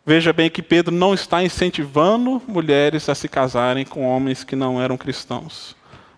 Veja 0.08 0.32
bem 0.32 0.48
que 0.48 0.62
Pedro 0.62 0.94
não 0.94 1.12
está 1.12 1.42
incentivando 1.42 2.40
mulheres 2.46 3.08
a 3.08 3.14
se 3.14 3.28
casarem 3.28 3.84
com 3.84 4.06
homens 4.06 4.44
que 4.44 4.54
não 4.54 4.80
eram 4.80 4.96
cristãos, 4.96 5.74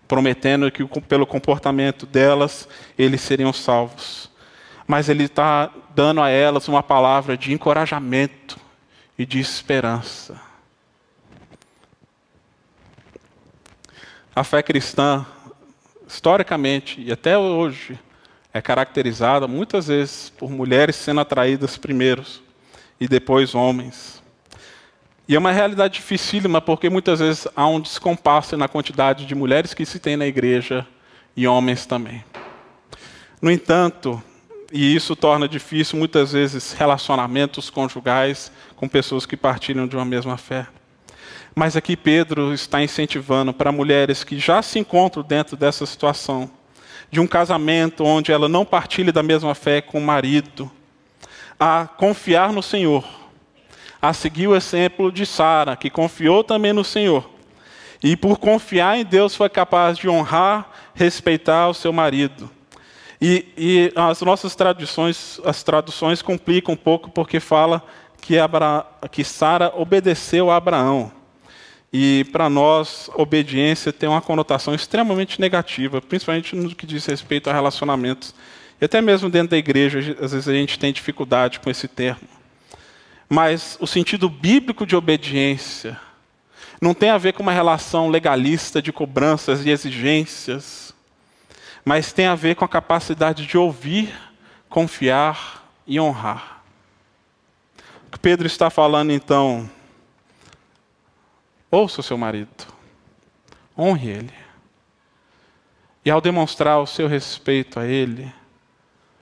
prometendo 0.07 0.69
que 0.69 0.85
pelo 1.01 1.25
comportamento 1.25 2.05
delas 2.05 2.69
eles 2.95 3.19
seriam 3.19 3.51
salvos. 3.51 4.29
Mas 4.85 5.09
ele 5.09 5.23
está 5.23 5.71
dando 5.95 6.21
a 6.21 6.29
elas 6.29 6.67
uma 6.67 6.83
palavra 6.83 7.35
de 7.35 7.51
encorajamento 7.51 8.59
e 9.17 9.25
de 9.25 9.39
esperança. 9.39 10.39
A 14.35 14.43
fé 14.43 14.61
cristã, 14.61 15.25
historicamente 16.07 17.01
e 17.01 17.11
até 17.11 17.39
hoje, 17.39 17.97
é 18.53 18.61
caracterizada 18.61 19.47
muitas 19.47 19.87
vezes 19.87 20.29
por 20.29 20.51
mulheres 20.51 20.95
sendo 20.95 21.21
atraídas 21.21 21.75
primeiros 21.75 22.47
e 22.99 23.07
depois 23.07 23.55
homens. 23.55 24.21
E 25.27 25.35
é 25.35 25.39
uma 25.39 25.51
realidade 25.51 25.95
dificílima 25.95 26.59
porque 26.59 26.89
muitas 26.89 27.19
vezes 27.19 27.47
há 27.55 27.67
um 27.67 27.79
descompasso 27.79 28.57
na 28.57 28.67
quantidade 28.67 29.25
de 29.25 29.35
mulheres 29.35 29.73
que 29.73 29.85
se 29.85 29.99
tem 29.99 30.17
na 30.17 30.25
igreja 30.25 30.87
e 31.35 31.47
homens 31.47 31.85
também. 31.85 32.23
No 33.41 33.51
entanto, 33.51 34.21
e 34.71 34.95
isso 34.95 35.15
torna 35.15 35.47
difícil 35.47 35.97
muitas 35.97 36.31
vezes 36.31 36.73
relacionamentos 36.73 37.69
conjugais 37.69 38.51
com 38.75 38.87
pessoas 38.87 39.25
que 39.25 39.37
partilham 39.37 39.87
de 39.87 39.95
uma 39.95 40.05
mesma 40.05 40.37
fé. 40.37 40.67
Mas 41.55 41.75
aqui 41.75 41.95
Pedro 41.95 42.53
está 42.53 42.81
incentivando 42.81 43.53
para 43.53 43.71
mulheres 43.71 44.23
que 44.23 44.39
já 44.39 44.61
se 44.61 44.79
encontram 44.79 45.23
dentro 45.23 45.57
dessa 45.57 45.85
situação, 45.85 46.49
de 47.11 47.19
um 47.19 47.27
casamento 47.27 48.03
onde 48.03 48.31
ela 48.31 48.47
não 48.47 48.65
partilha 48.65 49.11
da 49.11 49.23
mesma 49.23 49.55
fé 49.55 49.81
com 49.81 49.99
o 49.99 50.01
marido, 50.01 50.71
a 51.59 51.85
confiar 51.85 52.53
no 52.53 52.63
Senhor, 52.63 53.03
a 54.01 54.13
seguir 54.13 54.47
o 54.47 54.55
exemplo 54.55 55.11
de 55.11 55.25
Sara, 55.25 55.75
que 55.75 55.89
confiou 55.89 56.43
também 56.43 56.71
no 56.71 56.83
Senhor. 56.83 57.29
E 58.01 58.15
por 58.15 58.39
confiar 58.39 58.97
em 58.97 59.03
Deus 59.03 59.35
foi 59.35 59.49
capaz 59.49 59.97
de 59.97 60.07
honrar, 60.07 60.71
respeitar 60.95 61.67
o 61.67 61.73
seu 61.73 61.91
marido. 61.91 62.49
E, 63.21 63.45
e 63.57 63.91
as 63.93 64.21
nossas 64.21 64.55
traduções, 64.55 65.41
as 65.43 65.61
traduções 65.61 66.21
complicam 66.21 66.73
um 66.73 66.77
pouco 66.77 67.11
porque 67.11 67.41
fala 67.41 67.83
que, 68.21 68.39
Abra, 68.39 68.85
que 69.11 69.25
Sara 69.25 69.73
obedeceu 69.75 70.49
a 70.49 70.55
Abraão. 70.55 71.11
E 71.91 72.25
para 72.31 72.49
nós, 72.49 73.09
obediência 73.15 73.91
tem 73.91 74.07
uma 74.07 74.21
conotação 74.21 74.73
extremamente 74.73 75.41
negativa, 75.41 75.99
principalmente 76.01 76.55
no 76.55 76.73
que 76.73 76.85
diz 76.85 77.05
respeito 77.05 77.49
a 77.49 77.53
relacionamentos 77.53 78.33
e 78.81 78.85
até 78.85 79.01
mesmo 79.01 79.29
dentro 79.29 79.49
da 79.49 79.57
igreja, 79.57 79.99
às 80.21 80.31
vezes 80.31 80.47
a 80.47 80.53
gente 80.53 80.79
tem 80.79 80.93
dificuldade 80.93 81.59
com 81.59 81.69
esse 81.69 81.87
termo. 81.87 82.27
Mas 83.27 83.77
o 83.79 83.85
sentido 83.85 84.29
bíblico 84.29 84.85
de 84.85 84.95
obediência 84.95 85.99
Não 86.81 86.93
tem 86.93 87.09
a 87.09 87.17
ver 87.17 87.33
com 87.33 87.43
uma 87.43 87.51
relação 87.51 88.07
legalista 88.07 88.81
de 88.81 88.93
cobranças 88.93 89.65
e 89.65 89.69
exigências, 89.69 90.95
mas 91.83 92.13
tem 92.13 92.25
a 92.25 92.35
ver 92.35 92.55
com 92.55 92.63
a 92.63 92.69
capacidade 92.69 93.45
de 93.45 93.57
ouvir, 93.57 94.13
confiar 94.69 95.69
e 95.85 95.99
honrar. 95.99 96.63
O 98.07 98.11
que 98.11 98.19
Pedro 98.19 98.47
está 98.47 98.69
falando 98.69 99.11
então, 99.11 99.69
ouça 101.69 101.99
o 101.99 102.03
seu 102.03 102.17
marido, 102.17 102.65
honre 103.77 104.09
ele. 104.09 104.33
E 106.05 106.09
ao 106.09 106.21
demonstrar 106.21 106.79
o 106.79 106.87
seu 106.87 107.07
respeito 107.07 107.77
a 107.77 107.85
ele, 107.85 108.31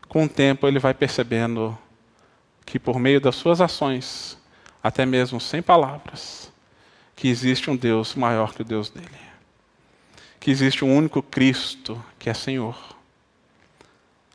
com 0.08 0.26
o 0.26 0.30
tempo 0.30 0.68
ele 0.68 0.80
vai 0.80 0.94
percebendo 0.94 1.78
que 2.66 2.80
por 2.80 3.00
meio 3.00 3.22
das 3.22 3.36
suas 3.36 3.62
ações, 3.62 4.38
até 4.84 5.06
mesmo 5.06 5.40
sem 5.40 5.62
palavras, 5.62 6.52
que 7.16 7.28
existe 7.28 7.70
um 7.70 7.76
Deus 7.76 8.14
maior 8.16 8.54
que 8.54 8.62
o 8.62 8.66
Deus 8.66 8.90
dele. 8.90 9.08
Que 10.40 10.52
existe 10.52 10.86
um 10.86 10.96
único 10.96 11.22
Cristo 11.22 12.04
que 12.20 12.30
é 12.30 12.34
Senhor. 12.34 12.78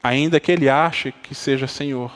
Ainda 0.03 0.41
que 0.41 0.51
ele 0.51 0.69
ache 0.69 1.13
que 1.13 1.35
seja 1.35 1.69
Senhor, 1.69 2.13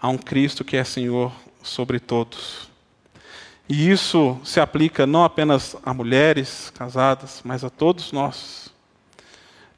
há 0.00 0.08
um 0.08 0.16
Cristo 0.16 0.64
que 0.64 0.76
é 0.76 0.84
Senhor 0.84 1.32
sobre 1.62 2.00
todos. 2.00 2.70
E 3.68 3.90
isso 3.90 4.40
se 4.44 4.60
aplica 4.60 5.06
não 5.06 5.24
apenas 5.24 5.76
a 5.84 5.92
mulheres 5.92 6.70
casadas, 6.70 7.42
mas 7.44 7.62
a 7.62 7.70
todos 7.70 8.12
nós. 8.12 8.71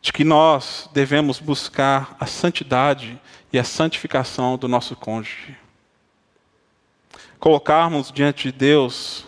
De 0.04 0.12
que 0.12 0.22
nós 0.22 0.86
devemos 0.92 1.40
buscar 1.40 2.14
a 2.20 2.26
santidade 2.26 3.18
e 3.50 3.58
a 3.58 3.64
santificação 3.64 4.58
do 4.58 4.68
nosso 4.68 4.94
cônjuge. 4.94 5.56
Colocarmos 7.40 8.12
diante 8.12 8.52
de 8.52 8.52
Deus 8.52 9.24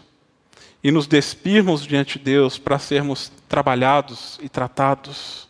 e 0.84 0.90
nos 0.90 1.06
despirmos 1.06 1.86
diante 1.86 2.18
de 2.18 2.26
Deus 2.26 2.58
para 2.58 2.78
sermos 2.78 3.32
trabalhados 3.48 4.38
e 4.42 4.50
tratados, 4.50 5.48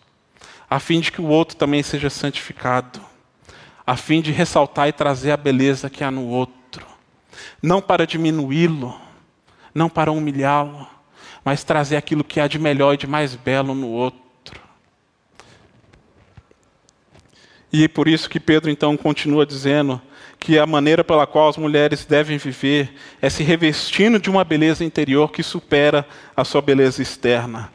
a 0.70 0.78
fim 0.78 1.00
de 1.00 1.10
que 1.10 1.20
o 1.20 1.26
outro 1.26 1.56
também 1.56 1.82
seja 1.82 2.08
santificado, 2.08 3.00
a 3.84 3.96
fim 3.96 4.22
de 4.22 4.30
ressaltar 4.30 4.86
e 4.86 4.92
trazer 4.92 5.32
a 5.32 5.36
beleza 5.36 5.90
que 5.90 6.04
há 6.04 6.10
no 6.10 6.28
outro, 6.28 6.86
não 7.60 7.82
para 7.82 8.06
diminuí-lo, 8.06 8.96
não 9.74 9.88
para 9.88 10.12
humilhá-lo, 10.12 10.86
mas 11.44 11.64
trazer 11.64 11.96
aquilo 11.96 12.22
que 12.22 12.38
há 12.38 12.46
de 12.46 12.60
melhor 12.60 12.94
e 12.94 12.96
de 12.96 13.08
mais 13.08 13.34
belo 13.34 13.74
no 13.74 13.88
outro. 13.88 14.25
E 17.76 17.84
é 17.84 17.88
por 17.88 18.08
isso 18.08 18.30
que 18.30 18.40
Pedro 18.40 18.70
então 18.70 18.96
continua 18.96 19.44
dizendo 19.44 20.00
que 20.38 20.58
a 20.58 20.64
maneira 20.64 21.04
pela 21.04 21.26
qual 21.26 21.50
as 21.50 21.58
mulheres 21.58 22.06
devem 22.06 22.38
viver 22.38 22.94
é 23.20 23.28
se 23.28 23.42
revestindo 23.42 24.18
de 24.18 24.30
uma 24.30 24.44
beleza 24.44 24.82
interior 24.82 25.30
que 25.30 25.42
supera 25.42 26.06
a 26.34 26.42
sua 26.42 26.62
beleza 26.62 27.02
externa. 27.02 27.70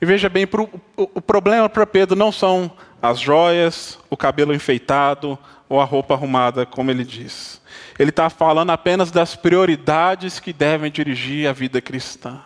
E 0.00 0.06
veja 0.06 0.30
bem, 0.30 0.46
pro, 0.46 0.62
o, 0.96 1.10
o 1.16 1.20
problema 1.20 1.68
para 1.68 1.86
Pedro 1.86 2.16
não 2.16 2.32
são 2.32 2.72
as 3.02 3.20
joias, 3.20 3.98
o 4.08 4.16
cabelo 4.16 4.54
enfeitado 4.54 5.38
ou 5.68 5.78
a 5.78 5.84
roupa 5.84 6.14
arrumada, 6.14 6.64
como 6.64 6.90
ele 6.90 7.04
diz. 7.04 7.60
Ele 7.98 8.08
está 8.08 8.30
falando 8.30 8.70
apenas 8.70 9.10
das 9.10 9.36
prioridades 9.36 10.40
que 10.40 10.54
devem 10.54 10.90
dirigir 10.90 11.46
a 11.46 11.52
vida 11.52 11.82
cristã. 11.82 12.40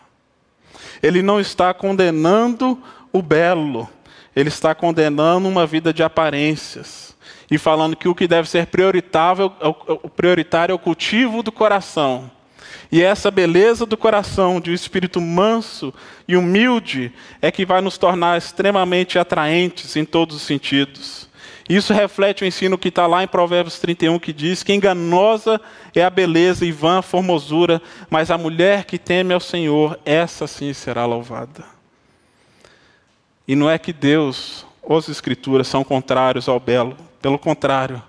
Ele 1.01 1.23
não 1.23 1.39
está 1.39 1.73
condenando 1.73 2.77
o 3.13 3.23
belo, 3.23 3.89
ele 4.39 4.51
está 4.51 4.73
condenando 4.73 5.49
uma 5.49 5.67
vida 5.67 5.93
de 5.93 6.01
aparências 6.01 7.17
e 7.51 7.59
falando 7.59 7.97
que 7.97 8.07
o 8.07 8.15
que 8.15 8.29
deve 8.29 8.49
ser 8.49 8.67
prioritário, 8.67 9.53
o 9.89 10.09
prioritário 10.09 10.73
é 10.73 10.75
o 10.77 10.79
cultivo 10.79 11.43
do 11.43 11.51
coração. 11.51 12.31
E 12.93 13.03
essa 13.03 13.33
beleza 13.33 13.85
do 13.85 13.97
coração, 13.97 14.61
de 14.61 14.71
um 14.71 14.75
espírito 14.75 15.21
manso 15.21 15.93
e 16.29 16.37
humilde, 16.37 17.13
é 17.43 17.51
que 17.51 17.67
vai 17.67 17.81
nos 17.81 17.99
tornar 17.99 18.39
extremamente 18.39 19.19
atraentes 19.19 19.97
em 19.97 20.05
todos 20.05 20.37
os 20.37 20.43
sentidos. 20.43 21.29
Isso 21.69 21.93
reflete 21.93 22.45
o 22.45 22.47
ensino 22.47 22.79
que 22.79 22.91
está 22.91 23.09
lá 23.09 23.25
em 23.25 23.29
Provérbios 23.29 23.81
31, 23.81 24.21
que 24.21 24.33
diz 24.33 24.63
que 24.63 24.73
enganosa 24.73 25.61
é 25.97 26.05
a 26.05 26.09
beleza 26.09 26.65
e 26.65 26.71
vã 26.71 27.01
a 27.01 27.03
formosura, 27.03 27.83
mas 28.09 28.31
a 28.31 28.39
mulher 28.39 28.85
que 28.85 28.99
teme 28.99 29.35
ao 29.35 29.41
Senhor, 29.41 29.99
essa 30.05 30.47
sim 30.47 30.73
será 30.73 31.05
louvada. 31.07 31.78
E 33.49 33.57
não 33.57 33.71
é 33.71 33.79
que 33.79 33.95
Deus 33.95 34.67
ou 34.83 34.99
as 34.99 35.09
Escrituras 35.09 35.67
são 35.67 35.83
contrários 35.83 36.51
ao 36.51 36.61
belo. 36.61 36.95
Pelo 37.23 37.39
contrário, 37.39 38.03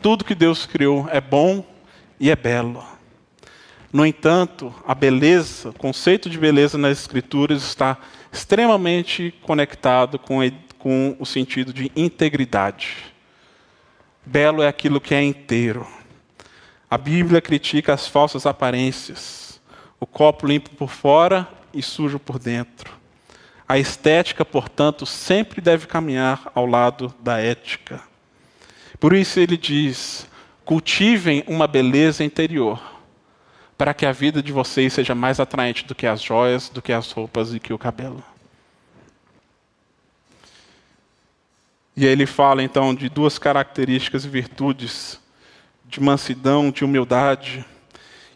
tudo 0.00 0.24
que 0.24 0.34
Deus 0.34 0.64
criou 0.64 1.06
é 1.10 1.20
bom 1.20 1.62
e 2.18 2.30
é 2.30 2.34
belo. 2.34 2.82
No 3.92 4.06
entanto, 4.06 4.74
a 4.86 4.94
beleza, 4.94 5.68
o 5.68 5.74
conceito 5.74 6.30
de 6.30 6.38
beleza 6.38 6.78
nas 6.78 7.00
Escrituras 7.00 7.62
está 7.62 7.98
extremamente 8.32 9.34
conectado 9.42 10.18
com, 10.18 10.40
com 10.78 11.14
o 11.18 11.26
sentido 11.26 11.70
de 11.70 11.92
integridade. 11.94 13.14
Belo 14.24 14.62
é 14.62 14.68
aquilo 14.68 15.02
que 15.02 15.14
é 15.14 15.22
inteiro. 15.22 15.86
A 16.90 16.96
Bíblia 16.96 17.42
critica 17.42 17.92
as 17.92 18.06
falsas 18.06 18.46
aparências, 18.46 19.60
o 20.00 20.06
copo 20.06 20.46
limpo 20.46 20.70
por 20.70 20.88
fora 20.88 21.46
e 21.74 21.82
sujo 21.82 22.18
por 22.18 22.38
dentro. 22.38 22.97
A 23.68 23.78
estética, 23.78 24.44
portanto, 24.44 25.04
sempre 25.04 25.60
deve 25.60 25.86
caminhar 25.86 26.50
ao 26.54 26.64
lado 26.64 27.14
da 27.20 27.38
ética. 27.38 28.00
Por 28.98 29.12
isso 29.12 29.38
ele 29.38 29.58
diz: 29.58 30.26
cultivem 30.64 31.44
uma 31.46 31.66
beleza 31.66 32.24
interior, 32.24 32.80
para 33.76 33.92
que 33.92 34.06
a 34.06 34.12
vida 34.12 34.42
de 34.42 34.52
vocês 34.52 34.94
seja 34.94 35.14
mais 35.14 35.38
atraente 35.38 35.84
do 35.84 35.94
que 35.94 36.06
as 36.06 36.22
joias, 36.22 36.70
do 36.70 36.80
que 36.80 36.92
as 36.92 37.10
roupas 37.12 37.52
e 37.52 37.60
que 37.60 37.72
o 37.72 37.78
cabelo. 37.78 38.24
E 41.94 42.06
aí 42.06 42.12
ele 42.12 42.26
fala 42.26 42.62
então 42.62 42.94
de 42.94 43.08
duas 43.08 43.38
características 43.38 44.24
e 44.24 44.28
virtudes 44.28 45.20
de 45.84 46.00
mansidão, 46.00 46.70
de 46.70 46.84
humildade. 46.84 47.64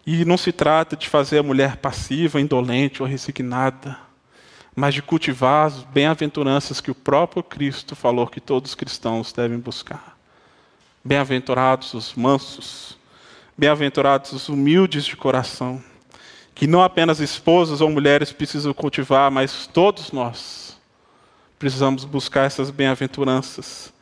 E 0.04 0.24
não 0.24 0.36
se 0.36 0.50
trata 0.50 0.96
de 0.96 1.08
fazer 1.08 1.38
a 1.38 1.42
mulher 1.44 1.76
passiva, 1.76 2.40
indolente 2.40 3.02
ou 3.02 3.08
resignada, 3.08 3.96
mas 4.74 4.94
de 4.94 5.02
cultivar 5.02 5.66
as 5.66 5.82
bem-aventuranças 5.82 6.80
que 6.80 6.90
o 6.90 6.94
próprio 6.94 7.42
Cristo 7.42 7.94
falou 7.94 8.26
que 8.26 8.40
todos 8.40 8.70
os 8.70 8.74
cristãos 8.74 9.32
devem 9.32 9.58
buscar. 9.58 10.16
Bem-aventurados 11.04 11.94
os 11.94 12.14
mansos, 12.14 12.96
bem-aventurados 13.56 14.32
os 14.32 14.48
humildes 14.48 15.04
de 15.04 15.16
coração, 15.16 15.82
que 16.54 16.66
não 16.66 16.82
apenas 16.82 17.20
esposas 17.20 17.80
ou 17.80 17.90
mulheres 17.90 18.32
precisam 18.32 18.72
cultivar, 18.72 19.30
mas 19.30 19.66
todos 19.66 20.12
nós 20.12 20.78
precisamos 21.58 22.04
buscar 22.04 22.46
essas 22.46 22.70
bem-aventuranças. 22.70 23.92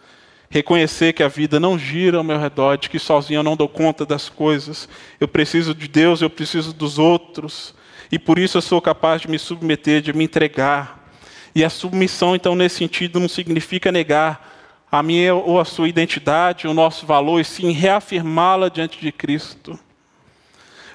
Reconhecer 0.53 1.13
que 1.13 1.23
a 1.23 1.29
vida 1.29 1.61
não 1.61 1.79
gira 1.79 2.19
ao 2.19 2.25
meu 2.25 2.37
redor, 2.37 2.77
de 2.77 2.91
que 2.91 2.99
sozinho 2.99 3.39
eu 3.39 3.43
não 3.45 3.57
dou 3.57 3.69
conta 3.69 4.05
das 4.05 4.29
coisas. 4.29 4.89
Eu 5.21 5.29
preciso 5.29 5.73
de 5.73 5.87
Deus, 5.87 6.21
eu 6.21 6.29
preciso 6.29 6.73
dos 6.73 6.99
outros. 6.99 7.73
E 8.11 8.19
por 8.19 8.37
isso 8.37 8.59
eu 8.59 8.63
sou 8.63 8.83
capaz 8.83 9.23
de 9.23 9.31
me 9.31 9.39
submeter, 9.39 10.03
de 10.03 10.13
me 10.13 10.25
entregar. 10.25 11.09
E 11.55 11.63
a 11.63 11.71
submissão, 11.71 12.35
então, 12.35 12.57
nesse 12.57 12.79
sentido, 12.79 13.21
não 13.21 13.29
significa 13.29 13.93
negar 13.93 14.85
a 14.91 15.05
minha 15.05 15.37
ou 15.37 15.61
a 15.61 15.65
sua 15.65 15.89
identidade, 15.89 16.67
o 16.67 16.75
nosso 16.75 17.07
valor, 17.07 17.39
e 17.39 17.45
sim 17.45 17.71
reafirmá-la 17.71 18.69
diante 18.69 19.01
de 19.01 19.13
Cristo. 19.13 19.79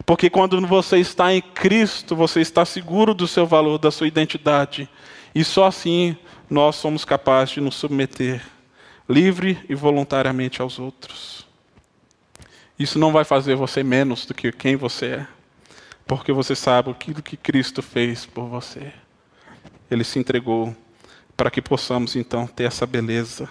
Porque 0.05 0.29
quando 0.29 0.59
você 0.67 0.97
está 0.97 1.33
em 1.33 1.41
Cristo, 1.41 2.13
você 2.13 2.41
está 2.41 2.65
seguro 2.65 3.13
do 3.13 3.25
seu 3.25 3.45
valor, 3.45 3.77
da 3.77 3.89
sua 3.89 4.05
identidade. 4.05 4.89
E 5.33 5.45
só 5.45 5.67
assim 5.67 6.17
nós 6.49 6.75
somos 6.75 7.05
capazes 7.05 7.53
de 7.53 7.61
nos 7.61 7.75
submeter 7.75 8.54
livre 9.07 9.63
e 9.69 9.75
voluntariamente 9.75 10.61
aos 10.61 10.79
outros. 10.79 11.45
Isso 12.77 12.99
não 12.99 13.11
vai 13.11 13.23
fazer 13.23 13.55
você 13.55 13.83
menos 13.83 14.25
do 14.25 14.33
que 14.33 14.51
quem 14.51 14.75
você 14.75 15.05
é, 15.05 15.27
porque 16.05 16.31
você 16.31 16.55
sabe 16.55 16.91
aquilo 16.91 17.21
que 17.21 17.37
Cristo 17.37 17.81
fez 17.81 18.25
por 18.25 18.47
você. 18.47 18.91
Ele 19.89 20.03
se 20.03 20.19
entregou 20.19 20.75
para 21.37 21.51
que 21.51 21.61
possamos 21.61 22.15
então 22.15 22.47
ter 22.47 22.63
essa 22.65 22.85
beleza 22.85 23.49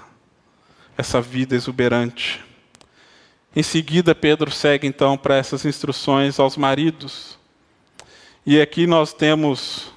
essa 0.96 1.20
vida 1.20 1.54
exuberante. 1.54 2.42
Em 3.54 3.62
seguida, 3.62 4.14
Pedro 4.14 4.50
segue 4.50 4.86
então 4.86 5.16
para 5.16 5.36
essas 5.36 5.64
instruções 5.64 6.38
aos 6.38 6.56
maridos. 6.56 7.38
E 8.44 8.60
aqui 8.60 8.86
nós 8.86 9.12
temos 9.12 9.92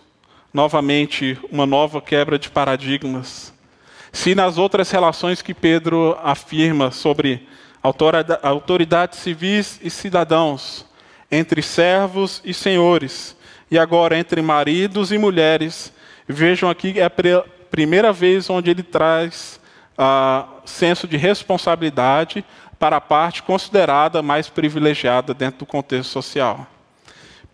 novamente 0.53 1.39
uma 1.51 1.65
nova 1.65 2.01
quebra 2.01 2.37
de 2.37 2.49
paradigmas. 2.49 3.53
Se 4.17 4.33
nas 4.33 4.57
outras 4.57 4.89
relações 4.89 5.43
que 5.43 5.53
Pedro 5.53 6.17
afirma 6.23 6.89
sobre 6.89 7.47
autoridades 8.41 9.19
civis 9.19 9.79
e 9.79 9.91
cidadãos, 9.91 10.87
entre 11.31 11.61
servos 11.61 12.41
e 12.43 12.51
senhores, 12.51 13.37
e 13.69 13.77
agora 13.77 14.17
entre 14.17 14.41
maridos 14.41 15.11
e 15.11 15.19
mulheres, 15.19 15.93
vejam 16.27 16.67
aqui 16.67 16.99
é 16.99 17.05
a 17.05 17.11
primeira 17.69 18.11
vez 18.11 18.49
onde 18.49 18.71
ele 18.71 18.81
traz 18.81 19.61
uh, 19.93 20.47
senso 20.65 21.07
de 21.07 21.15
responsabilidade 21.15 22.43
para 22.79 22.97
a 22.97 23.01
parte 23.01 23.43
considerada 23.43 24.23
mais 24.23 24.49
privilegiada 24.49 25.31
dentro 25.31 25.59
do 25.59 25.65
contexto 25.67 26.09
social. 26.09 26.65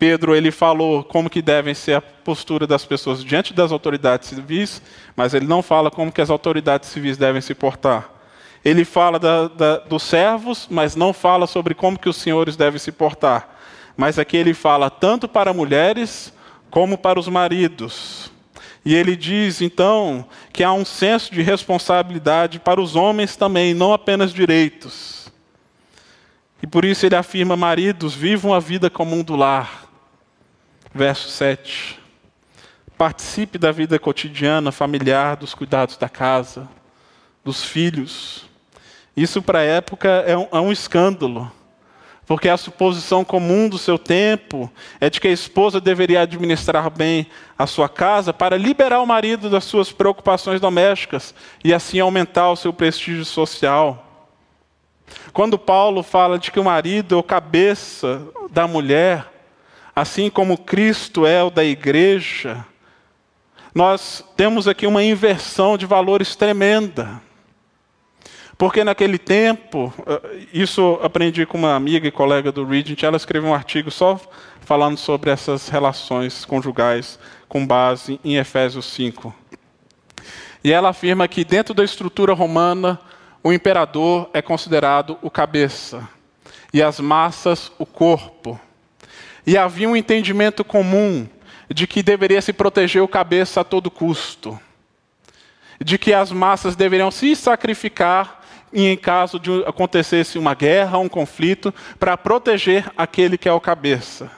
Pedro 0.04 0.36
ele 0.36 0.50
falou 0.50 1.02
como 1.02 1.30
que 1.30 1.40
devem 1.40 1.72
ser 1.72 1.94
a 1.94 2.00
postura 2.02 2.66
das 2.66 2.84
pessoas 2.84 3.24
diante 3.24 3.54
das 3.54 3.72
autoridades 3.72 4.28
civis, 4.28 4.82
mas 5.16 5.32
ele 5.32 5.46
não 5.46 5.62
fala 5.62 5.90
como 5.90 6.12
que 6.12 6.20
as 6.20 6.28
autoridades 6.28 6.90
civis 6.90 7.16
devem 7.16 7.40
se 7.40 7.54
portar. 7.54 8.10
Ele 8.62 8.84
fala 8.84 9.18
da, 9.18 9.48
da, 9.48 9.78
dos 9.78 10.02
servos, 10.02 10.68
mas 10.70 10.94
não 10.94 11.14
fala 11.14 11.46
sobre 11.46 11.74
como 11.74 11.98
que 11.98 12.06
os 12.06 12.16
senhores 12.16 12.54
devem 12.54 12.78
se 12.78 12.92
portar. 12.92 13.56
Mas 13.96 14.18
aqui 14.18 14.36
ele 14.36 14.52
fala 14.52 14.90
tanto 14.90 15.26
para 15.26 15.54
mulheres 15.54 16.34
como 16.68 16.98
para 16.98 17.18
os 17.18 17.26
maridos. 17.26 18.30
E 18.84 18.94
ele 18.94 19.16
diz, 19.16 19.62
então, 19.62 20.28
que 20.52 20.62
há 20.62 20.70
um 20.74 20.84
senso 20.84 21.32
de 21.32 21.40
responsabilidade 21.40 22.58
para 22.58 22.78
os 22.78 22.94
homens 22.94 23.36
também, 23.36 23.72
não 23.72 23.90
apenas 23.90 24.34
direitos. 24.34 25.32
E 26.62 26.66
por 26.66 26.84
isso 26.84 27.06
ele 27.06 27.16
afirma: 27.16 27.56
maridos, 27.56 28.14
vivam 28.14 28.52
a 28.52 28.60
vida 28.60 28.90
comum 28.90 29.22
do 29.22 29.34
lar. 29.34 29.83
Verso 30.94 31.28
7. 31.28 31.98
Participe 32.96 33.58
da 33.58 33.72
vida 33.72 33.98
cotidiana, 33.98 34.70
familiar, 34.70 35.36
dos 35.36 35.52
cuidados 35.52 35.96
da 35.96 36.08
casa, 36.08 36.68
dos 37.44 37.64
filhos. 37.64 38.46
Isso, 39.16 39.42
para 39.42 39.58
a 39.58 39.64
época, 39.64 40.08
é 40.24 40.36
um, 40.36 40.46
é 40.52 40.60
um 40.60 40.70
escândalo. 40.70 41.50
Porque 42.26 42.48
a 42.48 42.56
suposição 42.56 43.24
comum 43.24 43.68
do 43.68 43.76
seu 43.76 43.98
tempo 43.98 44.70
é 45.00 45.10
de 45.10 45.20
que 45.20 45.26
a 45.26 45.32
esposa 45.32 45.80
deveria 45.80 46.22
administrar 46.22 46.88
bem 46.88 47.26
a 47.58 47.66
sua 47.66 47.88
casa 47.88 48.32
para 48.32 48.56
liberar 48.56 49.00
o 49.00 49.06
marido 49.06 49.50
das 49.50 49.64
suas 49.64 49.90
preocupações 49.90 50.60
domésticas 50.60 51.34
e 51.62 51.74
assim 51.74 51.98
aumentar 51.98 52.50
o 52.50 52.56
seu 52.56 52.72
prestígio 52.72 53.24
social. 53.24 54.06
Quando 55.32 55.58
Paulo 55.58 56.04
fala 56.04 56.38
de 56.38 56.52
que 56.52 56.60
o 56.60 56.64
marido 56.64 57.16
é 57.16 57.18
o 57.18 57.22
cabeça 57.22 58.22
da 58.50 58.66
mulher, 58.66 59.33
assim 59.94 60.28
como 60.28 60.58
Cristo 60.58 61.26
é 61.26 61.42
o 61.42 61.50
da 61.50 61.64
igreja, 61.64 62.64
nós 63.74 64.24
temos 64.36 64.68
aqui 64.68 64.86
uma 64.86 65.02
inversão 65.02 65.76
de 65.76 65.86
valores 65.86 66.36
tremenda. 66.36 67.20
Porque 68.56 68.84
naquele 68.84 69.18
tempo, 69.18 69.92
eh, 70.06 70.46
isso 70.52 70.98
aprendi 71.02 71.44
com 71.44 71.58
uma 71.58 71.74
amiga 71.74 72.06
e 72.06 72.12
colega 72.12 72.52
do 72.52 72.64
Regent, 72.64 73.02
ela 73.02 73.16
escreveu 73.16 73.50
um 73.50 73.54
artigo 73.54 73.90
só 73.90 74.20
falando 74.60 74.96
sobre 74.96 75.30
essas 75.30 75.68
relações 75.68 76.44
conjugais 76.44 77.18
com 77.48 77.66
base 77.66 78.20
em 78.24 78.36
Efésios 78.36 78.86
5. 78.86 79.34
E 80.62 80.72
ela 80.72 80.90
afirma 80.90 81.28
que 81.28 81.44
dentro 81.44 81.74
da 81.74 81.84
estrutura 81.84 82.32
romana, 82.32 82.98
o 83.42 83.52
imperador 83.52 84.30
é 84.32 84.40
considerado 84.40 85.18
o 85.20 85.30
cabeça 85.30 86.08
e 86.72 86.82
as 86.82 86.98
massas 86.98 87.70
o 87.78 87.84
corpo. 87.84 88.58
E 89.46 89.56
havia 89.56 89.88
um 89.88 89.96
entendimento 89.96 90.64
comum 90.64 91.28
de 91.68 91.86
que 91.86 92.02
deveria 92.02 92.40
se 92.40 92.52
proteger 92.52 93.02
o 93.02 93.08
cabeça 93.08 93.60
a 93.60 93.64
todo 93.64 93.90
custo, 93.90 94.58
de 95.82 95.98
que 95.98 96.12
as 96.12 96.30
massas 96.30 96.76
deveriam 96.76 97.10
se 97.10 97.34
sacrificar 97.34 98.42
em 98.72 98.96
caso 98.96 99.38
de 99.38 99.62
acontecesse 99.64 100.36
uma 100.36 100.54
guerra, 100.54 100.98
um 100.98 101.08
conflito, 101.08 101.72
para 101.98 102.16
proteger 102.16 102.90
aquele 102.96 103.38
que 103.38 103.48
é 103.48 103.52
o 103.52 103.60
cabeça. 103.60 104.30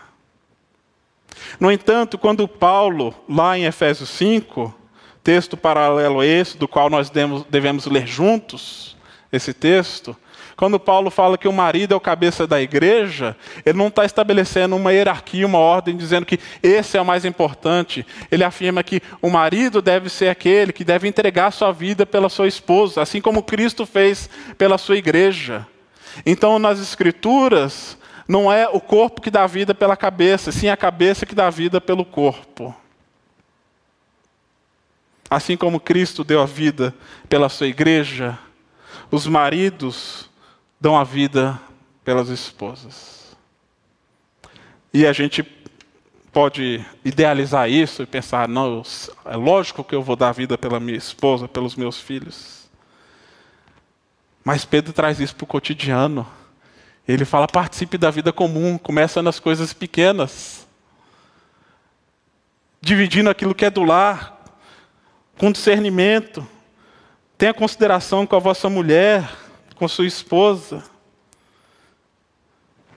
No 1.59 1.73
entanto, 1.73 2.19
quando 2.19 2.47
Paulo, 2.47 3.15
lá 3.29 3.57
em 3.57 3.65
Efésios 3.65 4.11
5, 4.11 4.75
texto 5.23 5.57
paralelo 5.57 6.21
a 6.21 6.27
esse, 6.27 6.59
do 6.59 6.69
qual 6.69 6.91
nós 6.91 7.11
devemos 7.49 7.87
ler 7.87 8.07
juntos 8.07 8.97
esse 9.33 9.55
texto, 9.55 10.17
quando 10.57 10.81
Paulo 10.81 11.11
fala 11.11 11.37
que 11.37 11.47
o 11.47 11.53
marido 11.53 11.93
é 11.93 11.97
o 11.97 12.01
cabeça 12.01 12.47
da 12.47 12.61
igreja, 12.63 13.37
ele 13.65 13.77
não 13.77 13.89
está 13.89 14.07
estabelecendo 14.07 14.75
uma 14.75 14.91
hierarquia, 14.91 15.47
uma 15.47 15.59
ordem, 15.59 15.97
dizendo 15.97 16.25
que 16.25 16.41
esse 16.63 16.97
é 16.97 17.01
o 17.01 17.05
mais 17.05 17.27
importante. 17.27 18.07
Ele 18.31 18.43
afirma 18.43 18.83
que 18.83 19.03
o 19.21 19.29
marido 19.29 19.83
deve 19.83 20.09
ser 20.09 20.31
aquele 20.31 20.73
que 20.73 20.83
deve 20.83 21.07
entregar 21.07 21.51
sua 21.51 21.73
vida 21.73 22.07
pela 22.07 22.31
sua 22.31 22.49
esposa, 22.49 23.03
assim 23.03 23.21
como 23.21 23.43
Cristo 23.43 23.85
fez 23.85 24.31
pela 24.57 24.79
sua 24.79 24.97
igreja. 24.97 25.67
Então, 26.25 26.59
nas 26.59 26.81
Escrituras, 26.81 27.99
não 28.27 28.51
é 28.51 28.67
o 28.67 28.81
corpo 28.81 29.21
que 29.21 29.31
dá 29.31 29.47
vida 29.47 29.75
pela 29.75 29.95
cabeça, 29.95 30.51
sim 30.51 30.71
a 30.71 30.77
cabeça 30.77 31.27
que 31.27 31.35
dá 31.35 31.51
vida 31.51 31.83
pelo 31.83 32.05
corpo. 32.05 32.75
Assim 35.29 35.55
como 35.55 35.79
Cristo 35.79 36.25
deu 36.25 36.41
a 36.41 36.47
vida 36.47 36.95
pela 37.29 37.51
sua 37.51 37.67
igreja, 37.67 38.39
os 39.11 39.27
maridos 39.27 40.26
dão 40.81 40.97
a 40.97 41.05
vida 41.05 41.61
pelas 42.05 42.29
esposas. 42.29 43.37
E 44.93 45.07
a 45.07 45.13
gente 45.13 45.43
pode 46.33 46.85
idealizar 47.05 47.69
isso 47.71 48.03
e 48.03 48.07
pensar: 48.07 48.49
não, 48.49 48.83
é 49.25 49.37
lógico 49.37 49.83
que 49.83 49.95
eu 49.95 50.03
vou 50.03 50.17
dar 50.17 50.29
a 50.29 50.33
vida 50.33 50.57
pela 50.57 50.79
minha 50.79 50.99
esposa, 50.99 51.49
pelos 51.49 51.77
meus 51.77 52.01
filhos. 52.01 52.69
Mas 54.45 54.65
Pedro 54.65 54.93
traz 54.93 55.19
isso 55.19 55.35
para 55.35 55.45
o 55.45 55.47
cotidiano. 55.47 56.27
Ele 57.09 57.25
fala: 57.25 57.47
participe 57.47 57.99
da 57.99 58.11
vida 58.11 58.33
comum, 58.33 58.79
começa 58.79 59.23
nas 59.23 59.41
coisas 59.41 59.73
pequenas, 59.73 60.67
dividindo 62.81 63.31
aquilo 63.31 63.55
que 63.55 63.65
é 63.65 63.71
do 63.71 63.83
lar, 63.83 64.45
com 65.39 65.51
discernimento. 65.51 66.47
Tenha 67.37 67.53
consideração 67.53 68.27
com 68.27 68.37
a 68.37 68.41
vossa 68.41 68.69
mulher, 68.69 69.29
com 69.77 69.87
sua 69.87 70.07
esposa. 70.07 70.83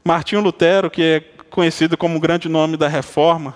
Martinho 0.04 0.42
Lutero, 0.42 0.90
que 0.90 1.04
é 1.04 1.20
conhecido 1.50 1.98
como 1.98 2.18
o 2.18 2.20
grande 2.20 2.48
nome 2.48 2.78
da 2.78 2.88
reforma, 2.88 3.56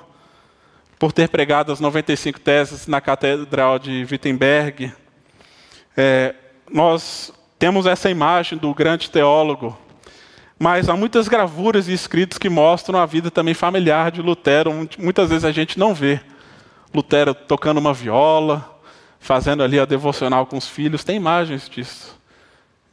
por 0.99 1.11
ter 1.11 1.29
pregado 1.29 1.71
as 1.71 1.79
95 1.79 2.39
teses 2.39 2.85
na 2.85 2.99
Catedral 2.99 3.79
de 3.79 4.05
Wittenberg, 4.09 4.91
é, 5.95 6.35
nós 6.69 7.33
temos 7.57 7.85
essa 7.85 8.09
imagem 8.09 8.57
do 8.57 8.73
grande 8.73 9.09
teólogo, 9.09 9.77
mas 10.59 10.89
há 10.89 10.95
muitas 10.95 11.27
gravuras 11.27 11.87
e 11.87 11.93
escritos 11.93 12.37
que 12.37 12.49
mostram 12.49 12.99
a 12.99 13.05
vida 13.05 13.31
também 13.31 13.53
familiar 13.53 14.11
de 14.11 14.21
Lutero. 14.21 14.71
Muitas 14.97 15.29
vezes 15.29 15.45
a 15.45 15.51
gente 15.51 15.79
não 15.79 15.93
vê 15.93 16.19
Lutero 16.93 17.33
tocando 17.33 17.79
uma 17.79 17.93
viola, 17.93 18.79
fazendo 19.19 19.63
ali 19.63 19.79
a 19.79 19.85
devocional 19.85 20.45
com 20.45 20.57
os 20.57 20.67
filhos, 20.67 21.03
tem 21.03 21.15
imagens 21.15 21.69
disso 21.69 22.21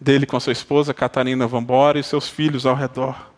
dele 0.01 0.25
com 0.25 0.37
a 0.37 0.41
sua 0.41 0.53
esposa, 0.53 0.95
Catarina 0.95 1.47
Vambora, 1.47 1.99
e 1.99 2.03
seus 2.03 2.29
filhos 2.29 2.65
ao 2.65 2.75
redor, 2.75 3.31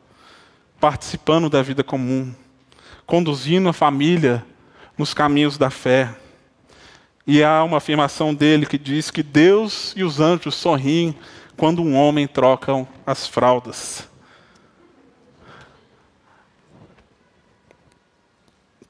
participando 0.78 1.50
da 1.50 1.60
vida 1.60 1.82
comum, 1.82 2.32
conduzindo 3.04 3.68
a 3.68 3.72
família 3.72 4.44
nos 4.96 5.12
caminhos 5.12 5.58
da 5.58 5.70
fé. 5.70 6.14
E 7.26 7.42
há 7.42 7.64
uma 7.64 7.78
afirmação 7.78 8.32
dele 8.32 8.66
que 8.66 8.78
diz 8.78 9.10
que 9.10 9.22
Deus 9.22 9.92
e 9.96 10.04
os 10.04 10.20
anjos 10.20 10.54
sorriem 10.54 11.16
quando 11.56 11.82
um 11.82 11.96
homem 11.96 12.26
troca 12.26 12.86
as 13.04 13.26
fraldas. 13.26 14.08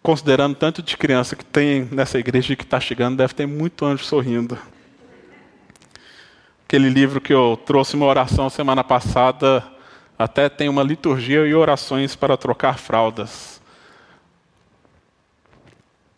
Considerando 0.03 0.57
tanto 0.57 0.83
de 0.83 0.97
criança 0.97 1.37
que 1.37 1.45
tem 1.45 1.89
nessa 1.93 2.19
igreja 2.19 2.57
que 2.57 2.65
está 2.65 2.81
chegando, 2.81 3.17
deve 3.17 3.35
ter 3.35 3.47
muito 3.47 3.85
anjo 3.85 4.05
sorrindo 4.05 4.59
aquele 6.73 6.89
livro 6.89 7.21
que 7.21 7.35
eu 7.35 7.61
trouxe 7.67 7.95
uma 7.95 8.07
oração 8.07 8.49
semana 8.49 8.83
passada, 8.83 9.63
até 10.19 10.49
tem 10.49 10.71
uma 10.71 10.83
liturgia 10.83 11.47
e 11.47 11.55
orações 11.55 12.17
para 12.17 12.35
trocar 12.35 12.79
fraldas. 12.79 13.61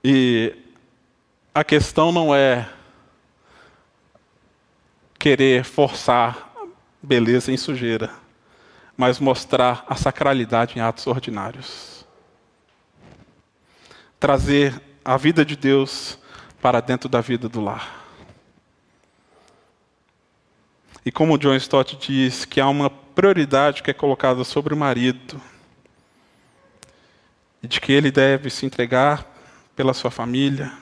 E 0.05 0.55
a 1.53 1.65
questão 1.65 2.13
não 2.13 2.33
é 2.33 2.69
querer 5.19 5.65
forçar 5.65 6.53
beleza 7.03 7.51
em 7.51 7.57
sujeira, 7.57 8.13
mas 8.97 9.19
mostrar 9.19 9.85
a 9.89 9.97
sacralidade 9.97 10.79
em 10.79 10.81
atos 10.81 11.09
ordinários. 11.09 12.07
Trazer 14.21 14.81
a 15.05 15.17
vida 15.17 15.45
de 15.45 15.57
Deus 15.57 16.17
para 16.63 16.79
dentro 16.79 17.09
da 17.09 17.21
vida 17.21 17.49
do 17.49 17.61
lar. 17.61 18.04
E 21.05 21.13
como 21.13 21.39
John 21.39 21.55
Stott 21.57 21.97
diz, 21.97 22.45
que 22.45 22.61
há 22.61 22.69
uma 22.69 22.89
prioridade 22.89 23.83
que 23.83 23.91
é 23.91 23.95
colocada 23.95 24.43
sobre 24.45 24.73
o 24.73 24.77
marido, 24.77 25.41
e 27.63 27.69
de 27.69 27.81
que 27.81 27.93
ele 27.93 28.11
deve 28.11 28.51
se 28.51 28.67
entregar 28.67 29.27
pela 29.75 29.95
sua 29.95 30.11
família 30.11 30.73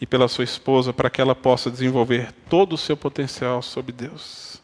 e 0.00 0.06
pela 0.06 0.28
sua 0.28 0.44
esposa 0.44 0.92
para 0.92 1.10
que 1.10 1.20
ela 1.20 1.34
possa 1.34 1.70
desenvolver 1.70 2.32
todo 2.48 2.74
o 2.74 2.78
seu 2.78 2.96
potencial 2.96 3.60
sob 3.60 3.92
Deus 3.92 4.60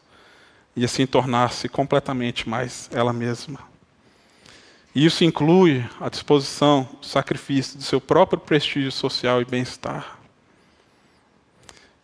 e 0.77 0.85
assim 0.85 1.07
tornar-se 1.07 1.67
completamente 1.67 2.47
mais 2.47 2.87
ela 2.93 3.11
mesma. 3.11 3.59
E 4.93 5.05
isso 5.05 5.23
inclui 5.23 5.83
a 5.99 6.07
disposição, 6.07 6.87
o 7.01 7.05
sacrifício 7.05 7.77
do 7.77 7.83
seu 7.83 7.99
próprio 7.99 8.39
prestígio 8.39 8.91
social 8.91 9.41
e 9.41 9.45
bem-estar. 9.45 10.19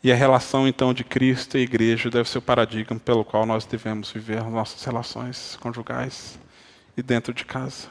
E 0.04 0.12
a 0.12 0.16
relação, 0.16 0.68
então, 0.68 0.94
de 0.94 1.02
Cristo 1.02 1.58
e 1.58 1.62
igreja 1.62 2.10
deve 2.10 2.28
ser 2.28 2.40
o 2.40 2.42
paradigma 2.42 3.00
pelo 3.00 3.24
qual 3.24 3.46
nós 3.46 3.66
devemos 3.66 4.12
viver 4.12 4.44
nossas 4.44 4.84
relações 4.84 5.58
conjugais 5.62 6.38
e 6.98 7.02
dentro 7.02 7.34
de 7.34 7.46
casa. 7.46 7.88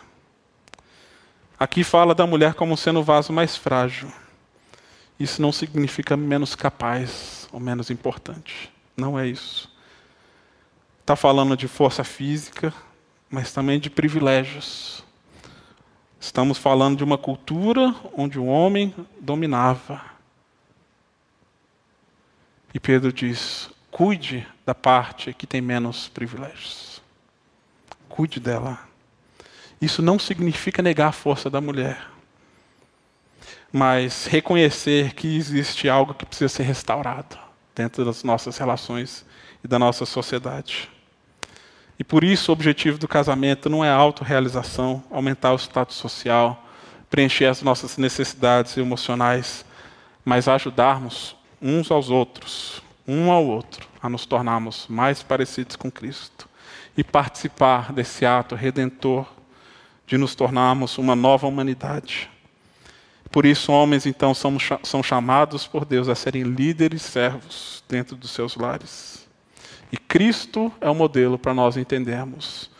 Aqui 1.58 1.82
fala 1.82 2.14
da 2.14 2.26
mulher 2.26 2.52
como 2.52 2.76
sendo 2.76 3.00
o 3.00 3.02
vaso 3.02 3.32
mais 3.32 3.56
frágil. 3.56 4.12
Isso 5.18 5.40
não 5.40 5.50
significa 5.50 6.14
menos 6.14 6.54
capaz 6.54 7.48
ou 7.50 7.58
menos 7.58 7.88
importante. 7.88 8.70
Não 8.94 9.18
é 9.18 9.26
isso. 9.26 9.72
Está 11.00 11.16
falando 11.16 11.56
de 11.56 11.66
força 11.66 12.04
física, 12.04 12.74
mas 13.30 13.54
também 13.54 13.80
de 13.80 13.88
privilégios. 13.88 15.02
Estamos 16.20 16.58
falando 16.58 16.98
de 16.98 17.04
uma 17.04 17.16
cultura 17.16 17.94
onde 18.14 18.38
o 18.38 18.44
homem 18.44 18.94
dominava. 19.18 20.11
E 22.74 22.80
Pedro 22.80 23.12
diz: 23.12 23.70
cuide 23.90 24.46
da 24.64 24.74
parte 24.74 25.34
que 25.34 25.46
tem 25.46 25.60
menos 25.60 26.08
privilégios. 26.08 27.02
Cuide 28.08 28.40
dela. 28.40 28.78
Isso 29.80 30.00
não 30.00 30.18
significa 30.18 30.80
negar 30.80 31.08
a 31.08 31.12
força 31.12 31.50
da 31.50 31.60
mulher, 31.60 32.06
mas 33.72 34.26
reconhecer 34.26 35.12
que 35.14 35.36
existe 35.36 35.88
algo 35.88 36.14
que 36.14 36.24
precisa 36.24 36.48
ser 36.48 36.62
restaurado 36.62 37.36
dentro 37.74 38.04
das 38.04 38.22
nossas 38.22 38.56
relações 38.58 39.24
e 39.64 39.68
da 39.68 39.78
nossa 39.78 40.06
sociedade. 40.06 40.88
E 41.98 42.04
por 42.04 42.22
isso 42.24 42.50
o 42.50 42.54
objetivo 42.54 42.98
do 42.98 43.08
casamento 43.08 43.68
não 43.68 43.84
é 43.84 43.90
a 43.90 43.94
autorrealização, 43.96 45.02
aumentar 45.10 45.52
o 45.52 45.58
status 45.58 45.96
social, 45.96 46.68
preencher 47.10 47.46
as 47.46 47.60
nossas 47.62 47.96
necessidades 47.96 48.76
emocionais, 48.76 49.64
mas 50.24 50.48
ajudarmos 50.48 51.36
uns 51.62 51.90
aos 51.90 52.10
outros, 52.10 52.82
um 53.06 53.30
ao 53.30 53.46
outro, 53.46 53.86
a 54.02 54.08
nos 54.08 54.26
tornarmos 54.26 54.86
mais 54.88 55.22
parecidos 55.22 55.76
com 55.76 55.90
Cristo 55.90 56.48
e 56.96 57.04
participar 57.04 57.92
desse 57.92 58.26
ato 58.26 58.54
redentor 58.54 59.26
de 60.06 60.18
nos 60.18 60.34
tornarmos 60.34 60.98
uma 60.98 61.14
nova 61.14 61.46
humanidade. 61.46 62.28
Por 63.30 63.46
isso, 63.46 63.72
homens, 63.72 64.04
então, 64.04 64.34
são, 64.34 65.02
chamados 65.02 65.66
por 65.66 65.86
Deus 65.86 66.08
a 66.08 66.14
serem 66.14 66.42
líderes 66.42 67.00
servos 67.00 67.82
dentro 67.88 68.14
dos 68.14 68.30
seus 68.30 68.56
lares. 68.56 69.26
E 69.90 69.96
Cristo 69.96 70.70
é 70.80 70.90
o 70.90 70.94
modelo 70.94 71.38
para 71.38 71.54
nós 71.54 71.78
entendermos 71.78 72.70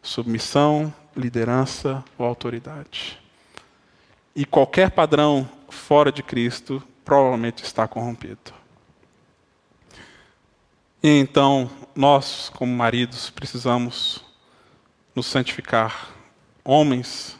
submissão, 0.00 0.94
liderança 1.16 2.04
ou 2.16 2.24
autoridade. 2.24 3.18
E 4.34 4.44
qualquer 4.44 4.90
padrão 4.92 5.48
fora 5.68 6.12
de 6.12 6.22
Cristo 6.22 6.80
provavelmente 7.06 7.62
está 7.62 7.86
corrompido. 7.86 8.52
E 11.00 11.08
então, 11.08 11.70
nós, 11.94 12.50
como 12.52 12.74
maridos, 12.74 13.30
precisamos 13.30 14.24
nos 15.14 15.26
santificar. 15.26 16.10
Homens 16.64 17.38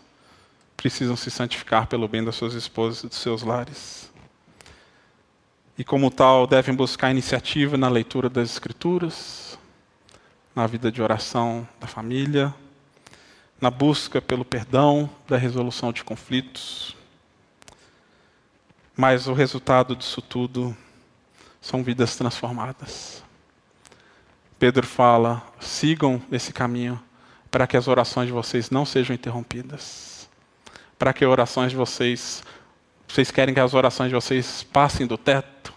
precisam 0.77 1.17
se 1.17 1.33
santificar 1.33 1.89
pelo 1.89 2.07
bem 2.07 2.23
das 2.23 2.37
suas 2.37 2.55
esposas 2.55 3.03
e 3.03 3.09
dos 3.09 3.19
seus 3.19 3.43
lares. 3.43 4.13
E, 5.77 5.85
como 5.85 6.13
tal, 6.13 6.47
devem 6.47 6.75
buscar 6.75 7.11
iniciativa 7.11 7.77
na 7.77 7.89
leitura 7.89 8.31
das 8.31 8.53
Escrituras, 8.53 9.59
na 10.55 10.67
vida 10.67 10.93
de 10.93 11.03
oração 11.03 11.69
da 11.81 11.89
família, 11.89 12.55
na 13.61 13.71
busca 13.71 14.23
pelo 14.23 14.45
perdão, 14.45 15.11
da 15.27 15.37
resolução 15.37 15.93
de 15.93 16.05
conflitos. 16.05 16.96
Mas 18.97 19.27
o 19.27 19.33
resultado 19.35 19.95
disso 19.95 20.23
tudo 20.23 20.77
são 21.61 21.85
vidas 21.85 22.17
transformadas. 22.17 23.23
Pedro 24.59 24.87
fala: 24.87 25.43
sigam 25.61 26.23
esse 26.33 26.53
caminho 26.53 27.01
para 27.51 27.67
que 27.67 27.77
as 27.77 27.89
orações 27.89 28.27
de 28.27 28.33
vocês 28.33 28.71
não 28.71 28.87
sejam 28.87 29.15
interrompidas 29.15 30.17
para 30.99 31.13
que 31.13 31.25
orações 31.25 31.71
de 31.71 31.77
vocês, 31.77 32.43
vocês 33.07 33.31
querem 33.31 33.55
que 33.55 33.61
as 33.61 33.75
orações 33.75 34.09
de 34.09 34.15
vocês 34.15 34.63
passem 34.63 35.07
do 35.07 35.19
teto? 35.19 35.73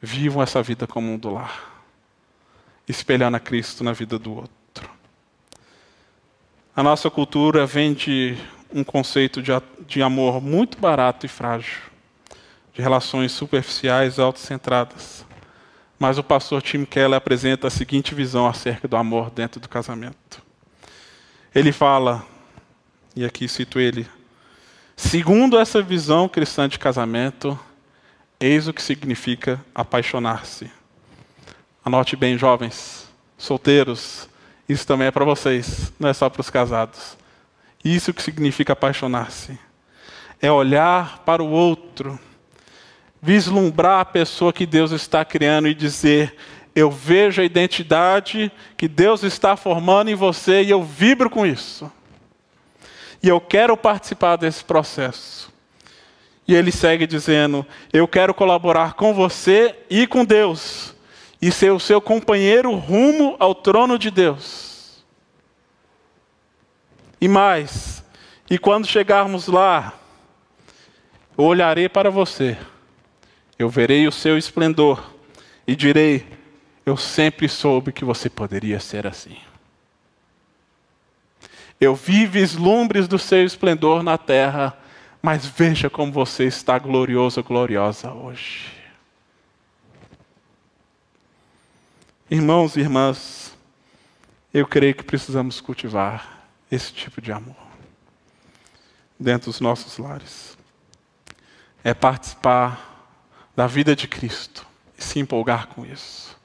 Vivam 0.00 0.42
essa 0.42 0.62
vida 0.62 0.86
como 0.86 1.12
um 1.12 1.18
do 1.18 1.30
lar, 1.30 1.84
espelhando 2.88 3.36
a 3.36 3.40
Cristo 3.40 3.84
na 3.84 3.92
vida 3.92 4.18
do 4.18 4.34
outro. 4.34 4.90
A 6.74 6.82
nossa 6.82 7.10
cultura 7.10 7.66
vende 7.66 8.38
um 8.72 8.84
conceito 8.84 9.42
de, 9.42 9.52
de 9.86 10.02
amor 10.02 10.40
muito 10.40 10.78
barato 10.78 11.26
e 11.26 11.28
frágil, 11.28 11.78
de 12.72 12.80
relações 12.80 13.32
superficiais 13.32 14.18
e 14.18 14.20
autocentradas. 14.20 15.24
Mas 15.98 16.18
o 16.18 16.22
pastor 16.22 16.62
Tim 16.62 16.84
Keller 16.84 17.16
apresenta 17.16 17.66
a 17.66 17.70
seguinte 17.70 18.14
visão 18.14 18.46
acerca 18.46 18.88
do 18.88 18.96
amor 18.96 19.30
dentro 19.30 19.60
do 19.60 19.68
casamento. 19.68 20.42
Ele 21.54 21.72
fala: 21.72 22.24
e 23.14 23.24
aqui 23.24 23.48
cito 23.48 23.78
ele. 23.78 24.08
Segundo 24.96 25.58
essa 25.58 25.82
visão 25.82 26.28
cristã 26.28 26.68
de 26.68 26.78
casamento, 26.78 27.58
eis 28.38 28.68
o 28.68 28.72
que 28.72 28.82
significa 28.82 29.62
apaixonar-se. 29.74 30.70
Anote 31.84 32.16
bem, 32.16 32.38
jovens, 32.38 33.08
solteiros, 33.36 34.28
isso 34.68 34.86
também 34.86 35.08
é 35.08 35.10
para 35.10 35.24
vocês, 35.24 35.92
não 35.98 36.08
é 36.08 36.12
só 36.12 36.28
para 36.30 36.40
os 36.40 36.50
casados. 36.50 37.16
Isso 37.84 38.12
que 38.12 38.22
significa 38.22 38.74
apaixonar-se. 38.74 39.58
É 40.40 40.50
olhar 40.50 41.22
para 41.24 41.42
o 41.42 41.50
outro, 41.50 42.18
vislumbrar 43.20 44.00
a 44.00 44.04
pessoa 44.04 44.52
que 44.52 44.66
Deus 44.66 44.90
está 44.90 45.24
criando 45.24 45.68
e 45.68 45.74
dizer: 45.74 46.34
Eu 46.74 46.90
vejo 46.90 47.40
a 47.40 47.44
identidade 47.44 48.52
que 48.76 48.88
Deus 48.88 49.22
está 49.22 49.56
formando 49.56 50.10
em 50.10 50.14
você 50.14 50.62
e 50.62 50.70
eu 50.70 50.82
vibro 50.82 51.28
com 51.28 51.46
isso. 51.46 51.90
E 53.22 53.28
eu 53.28 53.40
quero 53.40 53.76
participar 53.76 54.36
desse 54.36 54.64
processo. 54.64 55.52
E 56.46 56.54
ele 56.54 56.72
segue 56.72 57.06
dizendo: 57.06 57.66
Eu 57.92 58.08
quero 58.08 58.34
colaborar 58.34 58.94
com 58.94 59.14
você 59.14 59.74
e 59.88 60.06
com 60.06 60.24
Deus, 60.24 60.94
e 61.40 61.50
ser 61.50 61.70
o 61.70 61.80
seu 61.80 62.00
companheiro 62.00 62.74
rumo 62.74 63.36
ao 63.38 63.54
trono 63.54 63.98
de 63.98 64.10
Deus. 64.10 64.69
E 67.20 67.28
mais, 67.28 68.02
e 68.48 68.58
quando 68.58 68.86
chegarmos 68.86 69.46
lá, 69.46 69.92
eu 71.36 71.44
olharei 71.44 71.88
para 71.88 72.10
você, 72.10 72.56
eu 73.58 73.68
verei 73.68 74.08
o 74.08 74.12
seu 74.12 74.38
esplendor 74.38 75.12
e 75.66 75.76
direi: 75.76 76.26
Eu 76.86 76.96
sempre 76.96 77.46
soube 77.46 77.92
que 77.92 78.04
você 78.04 78.30
poderia 78.30 78.80
ser 78.80 79.06
assim. 79.06 79.36
Eu 81.78 81.94
vi 81.94 82.26
vislumbres 82.26 83.06
do 83.06 83.18
seu 83.18 83.44
esplendor 83.44 84.02
na 84.02 84.16
terra, 84.16 84.76
mas 85.20 85.44
veja 85.44 85.90
como 85.90 86.10
você 86.10 86.44
está 86.44 86.78
glorioso, 86.78 87.42
gloriosa 87.42 88.10
hoje. 88.12 88.72
Irmãos 92.30 92.76
e 92.76 92.80
irmãs, 92.80 93.56
eu 94.54 94.66
creio 94.66 94.94
que 94.94 95.02
precisamos 95.02 95.60
cultivar 95.60 96.39
esse 96.70 96.92
tipo 96.92 97.20
de 97.20 97.32
amor 97.32 97.56
dentro 99.18 99.50
dos 99.50 99.60
nossos 99.60 99.98
lares. 99.98 100.56
É 101.84 101.92
participar 101.92 103.08
da 103.54 103.66
vida 103.66 103.94
de 103.94 104.08
Cristo 104.08 104.66
e 104.96 105.02
se 105.02 105.18
empolgar 105.18 105.66
com 105.68 105.84
isso. 105.84 106.38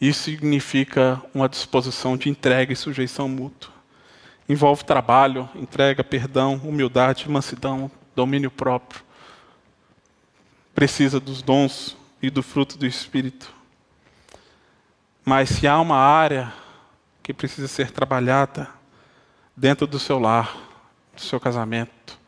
Isso 0.00 0.24
significa 0.24 1.20
uma 1.34 1.48
disposição 1.48 2.16
de 2.16 2.28
entrega 2.28 2.72
e 2.72 2.76
sujeição 2.76 3.28
mútua. 3.28 3.74
Envolve 4.48 4.84
trabalho, 4.84 5.48
entrega, 5.54 6.04
perdão, 6.04 6.60
humildade, 6.62 7.28
mansidão, 7.28 7.90
domínio 8.14 8.50
próprio. 8.50 9.02
Precisa 10.74 11.18
dos 11.18 11.42
dons 11.42 11.96
e 12.22 12.30
do 12.30 12.42
fruto 12.42 12.76
do 12.76 12.86
Espírito. 12.86 13.52
Mas 15.24 15.48
se 15.48 15.66
há 15.66 15.80
uma 15.80 15.96
área 15.96 16.52
que 17.22 17.32
precisa 17.32 17.66
ser 17.66 17.90
trabalhada 17.90 18.68
dentro 19.56 19.86
do 19.86 19.98
seu 19.98 20.18
lar, 20.18 20.54
do 21.14 21.20
seu 21.20 21.40
casamento, 21.40 22.18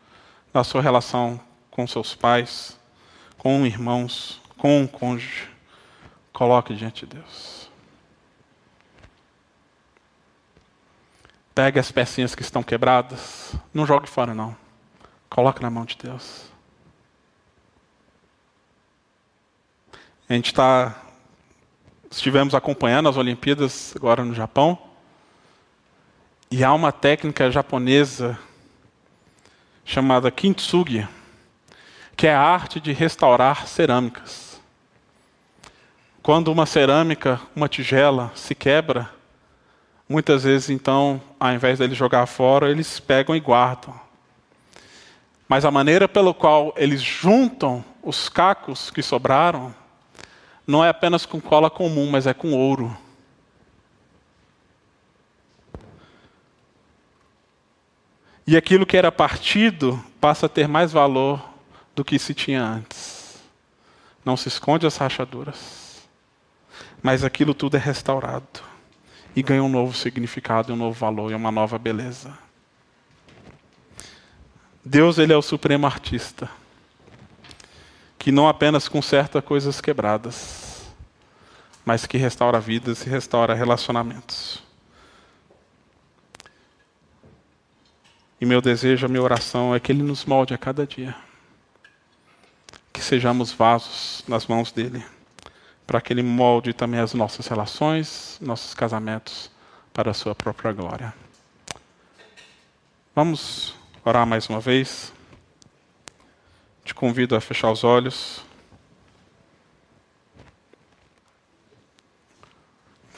da 0.52 0.64
sua 0.64 0.80
relação 0.80 1.38
com 1.70 1.86
seus 1.86 2.14
pais, 2.14 2.78
com 3.36 3.66
irmãos, 3.66 4.40
com 4.56 4.80
um 4.80 4.86
cônjuge, 4.86 5.48
coloque 6.32 6.74
diante 6.74 7.06
de 7.06 7.16
Deus. 7.16 7.70
Pegue 11.54 11.78
as 11.78 11.92
pecinhas 11.92 12.34
que 12.34 12.42
estão 12.42 12.62
quebradas, 12.62 13.54
não 13.74 13.84
jogue 13.84 14.08
fora 14.08 14.34
não. 14.34 14.56
Coloque 15.28 15.60
na 15.60 15.68
mão 15.68 15.84
de 15.84 15.96
Deus. 15.96 16.46
A 20.28 20.34
gente 20.34 20.46
está. 20.46 20.94
Estivemos 22.10 22.54
acompanhando 22.54 23.08
as 23.08 23.16
Olimpíadas 23.16 23.94
agora 23.96 24.24
no 24.24 24.34
Japão. 24.34 24.87
E 26.50 26.64
há 26.64 26.72
uma 26.72 26.92
técnica 26.92 27.50
japonesa 27.50 28.38
chamada 29.84 30.30
kintsugi, 30.30 31.06
que 32.16 32.26
é 32.26 32.34
a 32.34 32.40
arte 32.40 32.80
de 32.80 32.92
restaurar 32.92 33.66
cerâmicas. 33.66 34.60
Quando 36.22 36.52
uma 36.52 36.66
cerâmica, 36.66 37.40
uma 37.54 37.68
tigela, 37.68 38.32
se 38.34 38.54
quebra, 38.54 39.10
Muitas 40.08 40.44
vezes, 40.44 40.70
então, 40.70 41.20
ao 41.38 41.52
invés 41.52 41.78
deles 41.78 41.96
jogar 41.96 42.24
fora, 42.24 42.70
eles 42.70 42.98
pegam 42.98 43.36
e 43.36 43.40
guardam 43.40 43.94
Mas 45.46 45.66
a 45.66 45.70
maneira 45.70 46.08
pela 46.08 46.32
qual 46.32 46.72
eles 46.78 47.02
juntam 47.02 47.84
os 48.02 48.30
cacos 48.30 48.90
que 48.90 49.02
sobraram 49.02 49.74
não 50.66 50.82
é 50.82 50.88
apenas 50.88 51.26
com 51.26 51.40
cola 51.40 51.68
comum, 51.68 52.10
mas 52.10 52.26
é 52.26 52.32
com 52.32 52.54
ouro. 52.54 52.96
E 58.50 58.56
aquilo 58.56 58.86
que 58.86 58.96
era 58.96 59.12
partido 59.12 60.02
passa 60.18 60.46
a 60.46 60.48
ter 60.48 60.66
mais 60.66 60.90
valor 60.90 61.50
do 61.94 62.02
que 62.02 62.18
se 62.18 62.32
tinha 62.32 62.64
antes. 62.64 63.36
Não 64.24 64.38
se 64.38 64.48
esconde 64.48 64.86
as 64.86 64.96
rachaduras, 64.96 66.08
mas 67.02 67.22
aquilo 67.22 67.52
tudo 67.52 67.76
é 67.76 67.78
restaurado 67.78 68.62
e 69.36 69.42
ganha 69.42 69.62
um 69.62 69.68
novo 69.68 69.94
significado, 69.94 70.72
um 70.72 70.76
novo 70.76 70.98
valor 70.98 71.30
e 71.30 71.34
uma 71.34 71.50
nova 71.50 71.78
beleza. 71.78 72.32
Deus, 74.82 75.18
ele 75.18 75.34
é 75.34 75.36
o 75.36 75.42
supremo 75.42 75.84
artista, 75.84 76.48
que 78.18 78.32
não 78.32 78.48
apenas 78.48 78.88
conserta 78.88 79.42
coisas 79.42 79.78
quebradas, 79.78 80.86
mas 81.84 82.06
que 82.06 82.16
restaura 82.16 82.58
vidas 82.58 83.06
e 83.06 83.10
restaura 83.10 83.52
relacionamentos. 83.52 84.66
E 88.40 88.46
meu 88.46 88.60
desejo, 88.60 89.04
a 89.04 89.08
minha 89.08 89.22
oração 89.22 89.74
é 89.74 89.80
que 89.80 89.90
Ele 89.90 90.02
nos 90.02 90.24
molde 90.24 90.54
a 90.54 90.58
cada 90.58 90.86
dia. 90.86 91.14
Que 92.92 93.00
sejamos 93.02 93.52
vasos 93.52 94.22
nas 94.28 94.46
mãos 94.46 94.70
dEle, 94.70 95.04
para 95.86 96.00
que 96.00 96.12
Ele 96.12 96.22
molde 96.22 96.72
também 96.72 97.00
as 97.00 97.14
nossas 97.14 97.48
relações, 97.48 98.38
nossos 98.40 98.74
casamentos, 98.74 99.50
para 99.92 100.12
a 100.12 100.14
Sua 100.14 100.34
própria 100.34 100.72
glória. 100.72 101.12
Vamos 103.14 103.74
orar 104.04 104.24
mais 104.24 104.48
uma 104.48 104.60
vez. 104.60 105.12
Te 106.84 106.94
convido 106.94 107.34
a 107.34 107.40
fechar 107.40 107.72
os 107.72 107.82
olhos. 107.82 108.44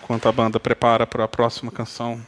Enquanto 0.03 0.27
a 0.27 0.33
banda 0.33 0.59
prepara 0.59 1.07
para 1.07 1.25
a 1.25 1.29
próxima 1.29 1.71
canção. 1.71 2.25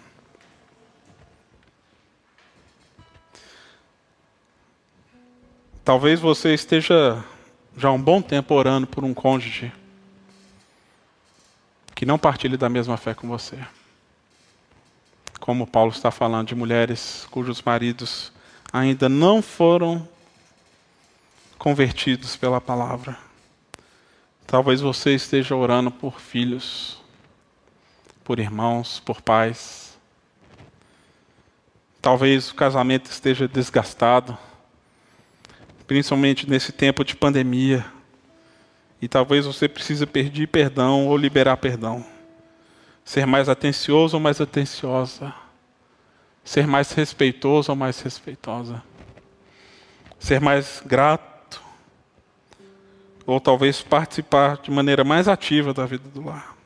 Talvez 5.84 6.20
você 6.20 6.54
esteja 6.54 7.24
já 7.76 7.88
há 7.88 7.92
um 7.92 8.00
bom 8.00 8.22
tempo 8.22 8.54
orando 8.54 8.86
por 8.86 9.02
um 9.02 9.12
cônjuge 9.12 9.72
que 11.92 12.06
não 12.06 12.16
partilhe 12.16 12.56
da 12.56 12.68
mesma 12.68 12.96
fé 12.96 13.14
com 13.14 13.26
você. 13.26 13.58
Como 15.40 15.66
Paulo 15.66 15.90
está 15.90 16.12
falando 16.12 16.46
de 16.46 16.54
mulheres 16.54 17.26
cujos 17.32 17.60
maridos 17.62 18.32
ainda 18.72 19.08
não 19.08 19.42
foram 19.42 20.08
convertidos 21.58 22.36
pela 22.36 22.60
palavra. 22.60 23.18
Talvez 24.46 24.80
você 24.80 25.16
esteja 25.16 25.56
orando 25.56 25.90
por 25.90 26.20
filhos, 26.20 27.02
por 28.22 28.38
irmãos, 28.38 29.00
por 29.00 29.20
pais. 29.20 29.98
Talvez 32.00 32.52
o 32.52 32.54
casamento 32.54 33.10
esteja 33.10 33.48
desgastado 33.48 34.38
principalmente 35.92 36.48
nesse 36.48 36.72
tempo 36.72 37.04
de 37.04 37.14
pandemia. 37.14 37.84
E 39.00 39.06
talvez 39.06 39.44
você 39.44 39.68
precise 39.68 40.06
pedir 40.06 40.46
perdão 40.48 41.06
ou 41.06 41.18
liberar 41.18 41.58
perdão. 41.58 42.02
Ser 43.04 43.26
mais 43.26 43.46
atencioso 43.46 44.16
ou 44.16 44.20
mais 44.20 44.40
atenciosa. 44.40 45.34
Ser 46.42 46.66
mais 46.66 46.92
respeitoso 46.92 47.70
ou 47.70 47.76
mais 47.76 48.00
respeitosa. 48.00 48.82
Ser 50.18 50.40
mais 50.40 50.82
grato. 50.86 51.62
Ou 53.26 53.38
talvez 53.38 53.82
participar 53.82 54.62
de 54.62 54.70
maneira 54.70 55.04
mais 55.04 55.28
ativa 55.28 55.74
da 55.74 55.84
vida 55.84 56.08
do 56.08 56.24
lar. 56.24 56.56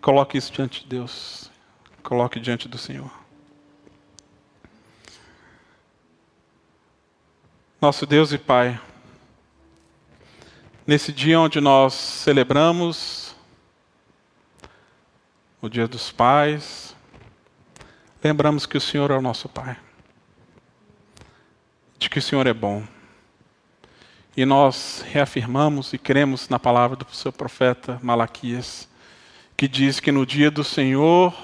Coloque 0.00 0.38
isso 0.38 0.52
diante 0.52 0.84
de 0.84 0.90
Deus. 0.90 1.50
Coloque 2.04 2.38
diante 2.38 2.68
do 2.68 2.78
Senhor. 2.78 3.23
Nosso 7.84 8.06
Deus 8.06 8.32
e 8.32 8.38
Pai, 8.38 8.80
nesse 10.86 11.12
dia 11.12 11.38
onde 11.38 11.60
nós 11.60 11.92
celebramos 11.92 13.36
o 15.60 15.68
Dia 15.68 15.86
dos 15.86 16.10
Pais, 16.10 16.96
lembramos 18.24 18.64
que 18.64 18.78
o 18.78 18.80
Senhor 18.80 19.10
é 19.10 19.14
o 19.14 19.20
nosso 19.20 19.50
Pai, 19.50 19.76
de 21.98 22.08
que 22.08 22.18
o 22.18 22.22
Senhor 22.22 22.46
é 22.46 22.54
bom. 22.54 22.82
E 24.34 24.46
nós 24.46 25.04
reafirmamos 25.06 25.92
e 25.92 25.98
cremos 25.98 26.48
na 26.48 26.58
palavra 26.58 26.96
do 26.96 27.06
seu 27.14 27.30
profeta 27.30 28.00
Malaquias, 28.02 28.88
que 29.58 29.68
diz 29.68 30.00
que 30.00 30.10
no 30.10 30.24
dia 30.24 30.50
do 30.50 30.64
Senhor, 30.64 31.34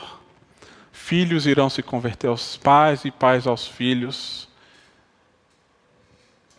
filhos 0.91 1.47
irão 1.47 1.69
se 1.69 1.83
converter 1.83 2.29
aos 2.29 2.57
pais 2.57 3.05
e 3.05 3.11
pais 3.11 3.47
aos 3.47 3.69
filhos 3.69 4.49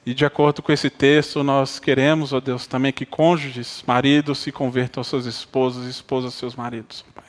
e 0.03 0.13
de 0.15 0.25
acordo 0.25 0.63
com 0.63 0.71
esse 0.71 0.89
texto, 0.89 1.43
nós 1.43 1.79
queremos, 1.79 2.33
ó 2.33 2.39
Deus, 2.39 2.65
também 2.65 2.91
que 2.91 3.05
cônjuges, 3.05 3.83
maridos, 3.85 4.39
se 4.39 4.51
convertam 4.51 5.01
às 5.01 5.07
suas 5.07 5.27
esposas, 5.27 5.85
esposas 5.85 6.33
seus 6.33 6.55
maridos, 6.55 7.05
Pai. 7.13 7.23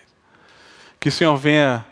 Que 0.99 1.11
o 1.11 1.13
Senhor 1.13 1.37
venha 1.37 1.85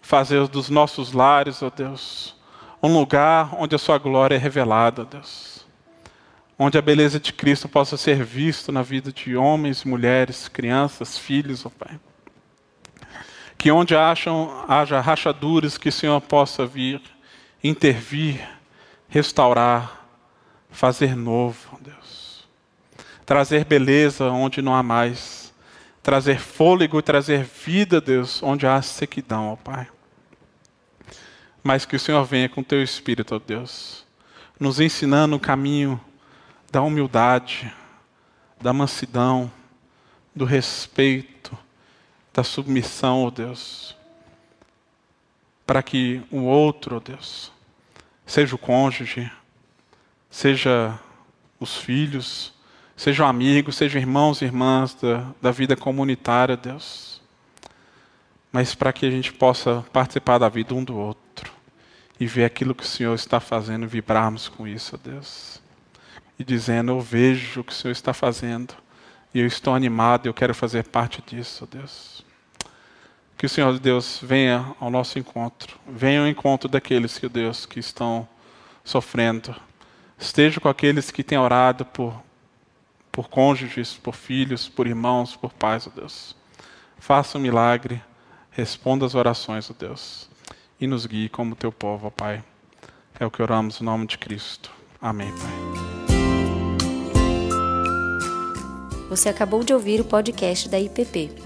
fazer 0.00 0.48
dos 0.48 0.68
nossos 0.68 1.12
lares, 1.12 1.62
ó 1.62 1.70
Deus, 1.70 2.34
um 2.82 2.92
lugar 2.98 3.54
onde 3.60 3.76
a 3.76 3.78
Sua 3.78 3.96
glória 3.96 4.34
é 4.34 4.38
revelada, 4.38 5.02
ó 5.02 5.04
Deus. 5.04 5.64
Onde 6.58 6.78
a 6.78 6.82
beleza 6.82 7.20
de 7.20 7.32
Cristo 7.32 7.68
possa 7.68 7.96
ser 7.96 8.24
vista 8.24 8.72
na 8.72 8.82
vida 8.82 9.12
de 9.12 9.36
homens, 9.36 9.84
mulheres, 9.84 10.48
crianças, 10.48 11.16
filhos, 11.16 11.64
ó 11.64 11.70
Pai. 11.70 12.00
Que 13.56 13.70
onde 13.70 13.94
acham, 13.94 14.64
haja 14.66 15.00
rachaduras, 15.00 15.78
que 15.78 15.90
o 15.90 15.92
Senhor 15.92 16.20
possa 16.20 16.66
vir, 16.66 17.00
intervir, 17.62 18.55
restaurar, 19.16 20.06
fazer 20.68 21.16
novo, 21.16 21.78
Deus. 21.80 22.46
Trazer 23.24 23.64
beleza 23.64 24.26
onde 24.26 24.60
não 24.60 24.74
há 24.74 24.82
mais. 24.82 25.54
Trazer 26.02 26.38
fôlego 26.38 26.98
e 26.98 27.02
trazer 27.02 27.42
vida, 27.42 27.98
Deus, 27.98 28.42
onde 28.42 28.66
há 28.66 28.80
sequidão, 28.82 29.52
ó 29.52 29.56
Pai. 29.56 29.88
Mas 31.64 31.86
que 31.86 31.96
o 31.96 31.98
Senhor 31.98 32.22
venha 32.24 32.46
com 32.46 32.62
teu 32.62 32.82
Espírito, 32.82 33.34
ó 33.34 33.38
Deus, 33.38 34.04
nos 34.60 34.80
ensinando 34.80 35.36
o 35.36 35.40
caminho 35.40 35.98
da 36.70 36.82
humildade, 36.82 37.72
da 38.60 38.70
mansidão, 38.70 39.50
do 40.34 40.44
respeito, 40.44 41.56
da 42.34 42.44
submissão, 42.44 43.24
ó 43.24 43.30
Deus. 43.30 43.96
Para 45.66 45.82
que 45.82 46.22
o 46.30 46.42
outro, 46.42 46.96
ó 46.96 47.00
Deus, 47.00 47.55
seja 48.26 48.54
o 48.54 48.58
cônjuge, 48.58 49.30
seja 50.28 50.98
os 51.58 51.76
filhos, 51.76 52.52
sejam 52.96 53.26
amigos, 53.26 53.76
sejam 53.76 54.00
irmãos 54.00 54.42
e 54.42 54.44
irmãs 54.44 54.94
da, 54.94 55.32
da 55.40 55.50
vida 55.50 55.76
comunitária, 55.76 56.56
Deus. 56.56 57.22
Mas 58.52 58.74
para 58.74 58.92
que 58.92 59.06
a 59.06 59.10
gente 59.10 59.32
possa 59.32 59.84
participar 59.92 60.38
da 60.38 60.48
vida 60.48 60.74
um 60.74 60.82
do 60.82 60.96
outro 60.96 61.52
e 62.18 62.26
ver 62.26 62.44
aquilo 62.44 62.74
que 62.74 62.82
o 62.82 62.86
Senhor 62.86 63.14
está 63.14 63.38
fazendo, 63.38 63.86
vibrarmos 63.86 64.48
com 64.48 64.66
isso, 64.66 64.98
Deus. 64.98 65.62
E 66.38 66.44
dizendo: 66.44 66.92
Eu 66.92 67.00
vejo 67.00 67.60
o 67.60 67.64
que 67.64 67.72
o 67.72 67.74
Senhor 67.74 67.92
está 67.92 68.12
fazendo 68.12 68.74
e 69.36 69.40
eu 69.40 69.46
estou 69.46 69.74
animado, 69.74 70.26
eu 70.26 70.34
quero 70.34 70.54
fazer 70.54 70.84
parte 70.84 71.22
disso, 71.26 71.68
Deus. 71.70 72.24
Que 73.36 73.46
o 73.46 73.48
Senhor 73.48 73.78
Deus 73.78 74.18
venha 74.22 74.74
ao 74.80 74.90
nosso 74.90 75.18
encontro. 75.18 75.78
Venha 75.86 76.20
ao 76.20 76.28
encontro 76.28 76.68
daqueles 76.68 77.18
que 77.18 77.28
Deus 77.28 77.66
que 77.66 77.78
estão 77.78 78.26
sofrendo. 78.82 79.54
Esteja 80.18 80.60
com 80.60 80.68
aqueles 80.68 81.10
que 81.10 81.22
têm 81.22 81.38
orado 81.38 81.84
por 81.84 82.24
por 83.16 83.30
cônjuges, 83.30 83.94
por 83.94 84.14
filhos, 84.14 84.68
por 84.68 84.86
irmãos, 84.86 85.34
por 85.34 85.50
pais, 85.50 85.86
ó 85.86 85.90
Deus. 85.90 86.36
Faça 86.98 87.38
um 87.38 87.40
milagre, 87.40 88.02
responda 88.50 89.06
as 89.06 89.14
orações, 89.14 89.70
ó 89.70 89.74
Deus, 89.76 90.28
e 90.78 90.86
nos 90.86 91.06
guie 91.06 91.30
como 91.30 91.56
teu 91.56 91.72
povo, 91.72 92.08
ó 92.08 92.10
Pai. 92.10 92.44
É 93.18 93.24
o 93.24 93.30
que 93.30 93.40
oramos 93.40 93.80
no 93.80 93.86
nome 93.86 94.06
de 94.06 94.18
Cristo. 94.18 94.70
Amém, 95.00 95.32
Pai. 95.32 96.16
Você 99.08 99.30
acabou 99.30 99.64
de 99.64 99.72
ouvir 99.72 99.98
o 99.98 100.04
podcast 100.04 100.68
da 100.68 100.78
IPP. 100.78 101.45